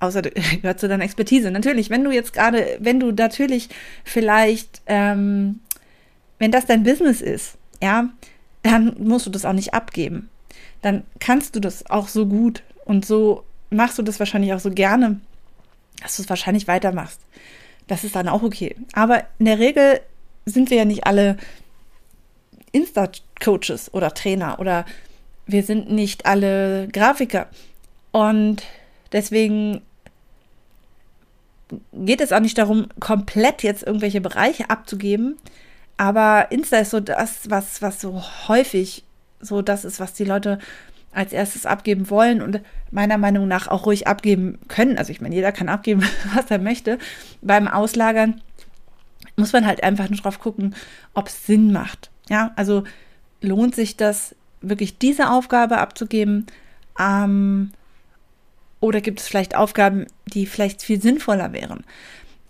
außer 0.03 0.21
gehört 0.61 0.79
zu 0.79 0.87
deiner 0.87 1.03
Expertise. 1.03 1.51
Natürlich, 1.51 1.89
wenn 1.89 2.03
du 2.03 2.11
jetzt 2.11 2.33
gerade, 2.33 2.77
wenn 2.79 2.99
du 2.99 3.11
natürlich 3.11 3.69
vielleicht, 4.03 4.81
ähm, 4.87 5.59
wenn 6.39 6.51
das 6.51 6.65
dein 6.65 6.83
Business 6.83 7.21
ist, 7.21 7.55
ja, 7.81 8.09
dann 8.61 8.95
musst 8.99 9.25
du 9.25 9.29
das 9.29 9.45
auch 9.45 9.53
nicht 9.53 9.73
abgeben. 9.73 10.29
dann 10.81 11.03
kannst 11.19 11.55
du 11.55 11.59
das 11.61 11.89
auch 11.89 12.09
so 12.09 12.25
gut 12.25 12.61
und 12.85 13.05
so 13.05 13.43
machst 13.69 13.97
du 13.97 14.03
das 14.03 14.19
wahrscheinlich 14.19 14.53
auch 14.53 14.59
so 14.59 14.69
gerne, 14.69 15.19
dass 16.01 16.17
du 16.17 16.23
es 16.23 16.29
wahrscheinlich 16.29 16.67
weitermachst. 16.67 17.21
Das 17.87 18.03
ist 18.03 18.15
dann 18.15 18.27
auch 18.27 18.43
okay. 18.43 18.75
Aber 18.93 19.23
in 19.39 19.45
der 19.45 19.59
Regel 19.59 20.01
sind 20.45 20.69
wir 20.69 20.77
ja 20.77 20.85
nicht 20.85 21.05
alle 21.05 21.37
Insta-Coaches 22.71 23.93
oder 23.93 24.13
Trainer 24.13 24.59
oder 24.59 24.85
wir 25.45 25.63
sind 25.63 25.91
nicht 25.91 26.25
alle 26.25 26.87
Grafiker. 26.89 27.47
Und 28.11 28.63
deswegen 29.11 29.81
geht 31.93 32.21
es 32.21 32.31
auch 32.31 32.39
nicht 32.39 32.57
darum, 32.57 32.87
komplett 32.99 33.63
jetzt 33.63 33.83
irgendwelche 33.83 34.21
Bereiche 34.21 34.69
abzugeben. 34.69 35.37
Aber 35.97 36.51
Insta 36.51 36.77
ist 36.77 36.91
so 36.91 36.99
das, 36.99 37.49
was, 37.49 37.81
was 37.81 38.01
so 38.01 38.21
häufig 38.47 39.03
so 39.39 39.61
das 39.61 39.85
ist, 39.85 39.99
was 39.99 40.13
die 40.13 40.23
Leute 40.23 40.59
als 41.11 41.31
erstes 41.31 41.65
abgeben 41.65 42.09
wollen 42.09 42.41
und 42.41 42.61
meiner 42.91 43.17
Meinung 43.17 43.47
nach 43.47 43.67
auch 43.67 43.85
ruhig 43.85 44.07
abgeben 44.07 44.59
können. 44.67 44.97
Also 44.97 45.11
ich 45.11 45.21
meine, 45.21 45.35
jeder 45.35 45.51
kann 45.51 45.69
abgeben, 45.69 46.03
was 46.35 46.49
er 46.49 46.59
möchte. 46.59 46.97
Beim 47.41 47.67
Auslagern 47.67 48.41
muss 49.35 49.53
man 49.53 49.65
halt 49.65 49.83
einfach 49.83 50.09
nur 50.09 50.19
drauf 50.19 50.39
gucken, 50.39 50.75
ob 51.13 51.27
es 51.27 51.45
Sinn 51.45 51.71
macht. 51.71 52.09
Ja, 52.29 52.51
also 52.55 52.83
lohnt 53.41 53.75
sich 53.75 53.97
das 53.97 54.35
wirklich 54.61 54.97
diese 54.97 55.29
Aufgabe 55.29 55.77
abzugeben? 55.77 56.47
Ähm, 56.99 57.71
oder 58.83 58.99
gibt 58.99 59.21
es 59.21 59.27
vielleicht 59.27 59.55
Aufgaben, 59.55 60.07
die 60.25 60.45
vielleicht 60.45 60.83
viel 60.83 61.01
sinnvoller 61.01 61.53
wären? 61.53 61.85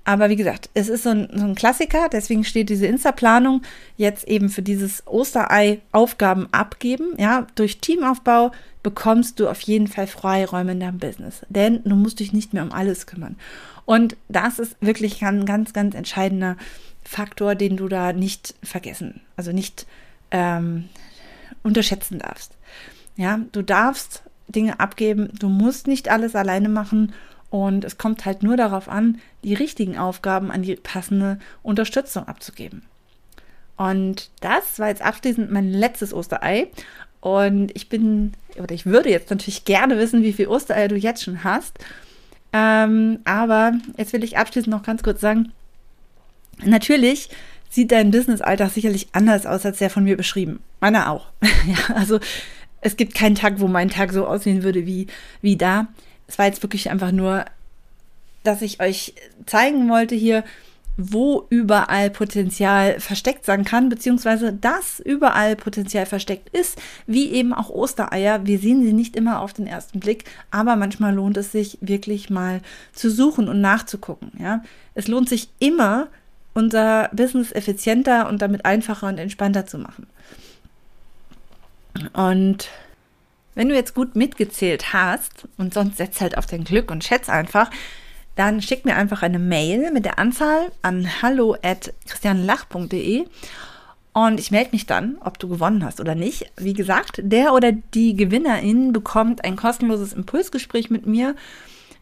Aber 0.03 0.29
wie 0.29 0.35
gesagt, 0.35 0.69
es 0.73 0.89
ist 0.89 1.03
so 1.03 1.09
ein, 1.09 1.29
so 1.31 1.45
ein 1.45 1.53
Klassiker, 1.53 2.09
deswegen 2.11 2.43
steht 2.43 2.69
diese 2.69 2.87
Insta-Planung 2.87 3.61
jetzt 3.97 4.27
eben 4.27 4.49
für 4.49 4.63
dieses 4.63 5.05
Osterei 5.05 5.79
Aufgaben 5.91 6.47
abgeben. 6.51 7.13
Ja, 7.19 7.45
durch 7.53 7.79
Teamaufbau 7.79 8.51
bekommst 8.81 9.39
du 9.39 9.47
auf 9.47 9.61
jeden 9.61 9.87
Fall 9.87 10.07
Freiräume 10.07 10.71
in 10.71 10.79
deinem 10.79 10.97
Business, 10.97 11.45
denn 11.49 11.81
du 11.85 11.95
musst 11.95 12.19
dich 12.19 12.33
nicht 12.33 12.51
mehr 12.51 12.63
um 12.63 12.71
alles 12.71 13.05
kümmern. 13.05 13.37
Und 13.85 14.17
das 14.27 14.57
ist 14.57 14.75
wirklich 14.81 15.23
ein 15.23 15.45
ganz, 15.45 15.71
ganz 15.71 15.93
entscheidender 15.93 16.57
Faktor, 17.03 17.53
den 17.53 17.77
du 17.77 17.87
da 17.87 18.11
nicht 18.11 18.55
vergessen, 18.63 19.21
also 19.37 19.51
nicht 19.51 19.85
ähm, 20.31 20.89
unterschätzen 21.61 22.17
darfst. 22.17 22.57
Ja, 23.17 23.39
du 23.51 23.61
darfst 23.61 24.23
Dinge 24.47 24.79
abgeben, 24.79 25.29
du 25.39 25.49
musst 25.49 25.87
nicht 25.87 26.09
alles 26.09 26.35
alleine 26.35 26.69
machen 26.69 27.13
und 27.49 27.85
es 27.85 27.97
kommt 27.97 28.25
halt 28.25 28.43
nur 28.43 28.57
darauf 28.57 28.89
an, 28.89 29.19
die 29.43 29.53
richtigen 29.53 29.97
Aufgaben 29.97 30.51
an 30.51 30.63
die 30.63 30.75
passende 30.75 31.39
Unterstützung 31.61 32.27
abzugeben. 32.27 32.83
Und 33.77 34.29
das 34.41 34.79
war 34.79 34.89
jetzt 34.89 35.01
abschließend 35.01 35.51
mein 35.51 35.71
letztes 35.71 36.13
Osterei. 36.13 36.67
Und 37.21 37.71
ich 37.75 37.89
bin, 37.89 38.33
oder 38.57 38.73
ich 38.73 38.85
würde 38.85 39.09
jetzt 39.09 39.29
natürlich 39.29 39.65
gerne 39.65 39.97
wissen, 39.97 40.23
wie 40.23 40.33
viel 40.33 40.47
Ostereier 40.47 40.87
du 40.87 40.95
jetzt 40.95 41.23
schon 41.23 41.43
hast. 41.43 41.79
Ähm, 42.51 43.19
aber 43.23 43.73
jetzt 43.97 44.13
will 44.13 44.23
ich 44.23 44.37
abschließend 44.37 44.71
noch 44.71 44.83
ganz 44.83 45.03
kurz 45.03 45.21
sagen, 45.21 45.51
natürlich 46.63 47.29
sieht 47.69 47.91
dein 47.91 48.11
Business-Alltag 48.11 48.69
sicherlich 48.69 49.07
anders 49.13 49.45
aus 49.45 49.65
als 49.65 49.79
der 49.79 49.89
von 49.89 50.03
mir 50.03 50.15
beschrieben. 50.15 50.59
Meiner 50.79 51.09
auch. 51.09 51.27
ja, 51.41 51.95
also 51.95 52.19
es 52.83 52.97
gibt 52.97 53.15
keinen 53.15 53.35
Tag, 53.35 53.59
wo 53.59 53.67
mein 53.67 53.89
Tag 53.89 54.11
so 54.11 54.27
aussehen 54.27 54.63
würde 54.63 54.85
wie, 54.85 55.07
wie 55.41 55.55
da 55.55 55.87
es 56.27 56.37
war 56.37 56.45
jetzt 56.45 56.63
wirklich 56.63 56.89
einfach 56.89 57.11
nur, 57.11 57.45
dass 58.43 58.61
ich 58.61 58.81
euch 58.81 59.13
zeigen 59.45 59.89
wollte 59.89 60.15
hier, 60.15 60.43
wo 60.95 61.47
überall 61.49 62.11
Potenzial 62.11 62.99
versteckt 62.99 63.45
sein 63.45 63.65
kann, 63.65 63.89
beziehungsweise 63.89 64.53
dass 64.53 64.99
überall 64.99 65.55
Potenzial 65.55 66.05
versteckt 66.05 66.49
ist, 66.49 66.79
wie 67.07 67.31
eben 67.31 67.51
auch 67.51 67.69
Ostereier. 67.69 68.45
Wir 68.45 68.59
sehen 68.59 68.83
sie 68.83 68.93
nicht 68.93 69.15
immer 69.15 69.41
auf 69.41 69.53
den 69.53 69.65
ersten 69.65 69.99
Blick, 69.99 70.25
aber 70.51 70.75
manchmal 70.75 71.15
lohnt 71.15 71.37
es 71.37 71.51
sich 71.51 71.79
wirklich 71.81 72.29
mal 72.29 72.61
zu 72.93 73.09
suchen 73.09 73.47
und 73.47 73.59
nachzugucken. 73.59 74.33
Ja? 74.39 74.63
Es 74.93 75.07
lohnt 75.07 75.29
sich 75.29 75.49
immer, 75.57 76.09
unser 76.53 77.09
Business 77.13 77.51
effizienter 77.51 78.29
und 78.29 78.43
damit 78.43 78.65
einfacher 78.65 79.07
und 79.07 79.17
entspannter 79.17 79.65
zu 79.65 79.79
machen. 79.79 80.05
Und 82.13 82.69
wenn 83.55 83.69
du 83.69 83.75
jetzt 83.75 83.93
gut 83.93 84.15
mitgezählt 84.15 84.93
hast 84.93 85.47
und 85.57 85.73
sonst 85.73 85.97
setz 85.97 86.21
halt 86.21 86.37
auf 86.37 86.45
dein 86.45 86.63
Glück 86.63 86.89
und 86.89 87.03
schätz 87.03 87.29
einfach, 87.29 87.69
dann 88.35 88.61
schick 88.61 88.83
mir 88.83 88.95
einfach 88.95 89.21
eine 89.21 89.39
Mail 89.39 89.91
mit 89.91 90.05
der 90.05 90.17
Anzahl 90.17 90.71
an 90.81 91.07
hallo 91.21 91.55
at 91.61 91.93
christianlach.de 92.07 93.25
und 94.13 94.39
ich 94.39 94.51
melde 94.51 94.71
mich 94.71 94.85
dann, 94.85 95.17
ob 95.21 95.39
du 95.39 95.47
gewonnen 95.47 95.83
hast 95.83 95.99
oder 95.99 96.15
nicht. 96.15 96.51
Wie 96.57 96.73
gesagt, 96.73 97.19
der 97.23 97.53
oder 97.53 97.71
die 97.71 98.15
Gewinnerin 98.15 98.93
bekommt 98.93 99.43
ein 99.43 99.55
kostenloses 99.55 100.13
Impulsgespräch 100.13 100.89
mit 100.91 101.05
mir. 101.07 101.35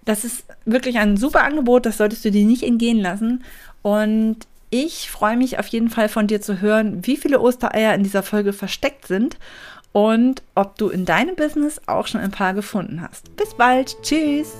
Das 0.03 0.25
ist 0.25 0.45
wirklich 0.65 0.97
ein 0.97 1.15
super 1.15 1.43
Angebot, 1.43 1.85
das 1.85 1.97
solltest 1.97 2.25
du 2.25 2.31
dir 2.31 2.45
nicht 2.45 2.63
entgehen 2.63 2.99
lassen. 2.99 3.43
Und 3.81 4.37
ich 4.69 5.09
freue 5.09 5.37
mich 5.37 5.59
auf 5.59 5.67
jeden 5.67 5.89
Fall 5.89 6.09
von 6.09 6.27
dir 6.27 6.41
zu 6.41 6.59
hören, 6.59 7.05
wie 7.05 7.17
viele 7.17 7.39
Ostereier 7.39 7.93
in 7.93 8.03
dieser 8.03 8.23
Folge 8.23 8.51
versteckt 8.51 9.07
sind 9.07 9.37
und 9.91 10.43
ob 10.55 10.77
du 10.77 10.89
in 10.89 11.05
deinem 11.05 11.35
Business 11.35 11.81
auch 11.87 12.07
schon 12.07 12.21
ein 12.21 12.31
paar 12.31 12.53
gefunden 12.53 13.01
hast. 13.01 13.35
Bis 13.35 13.53
bald. 13.53 14.01
Tschüss. 14.01 14.53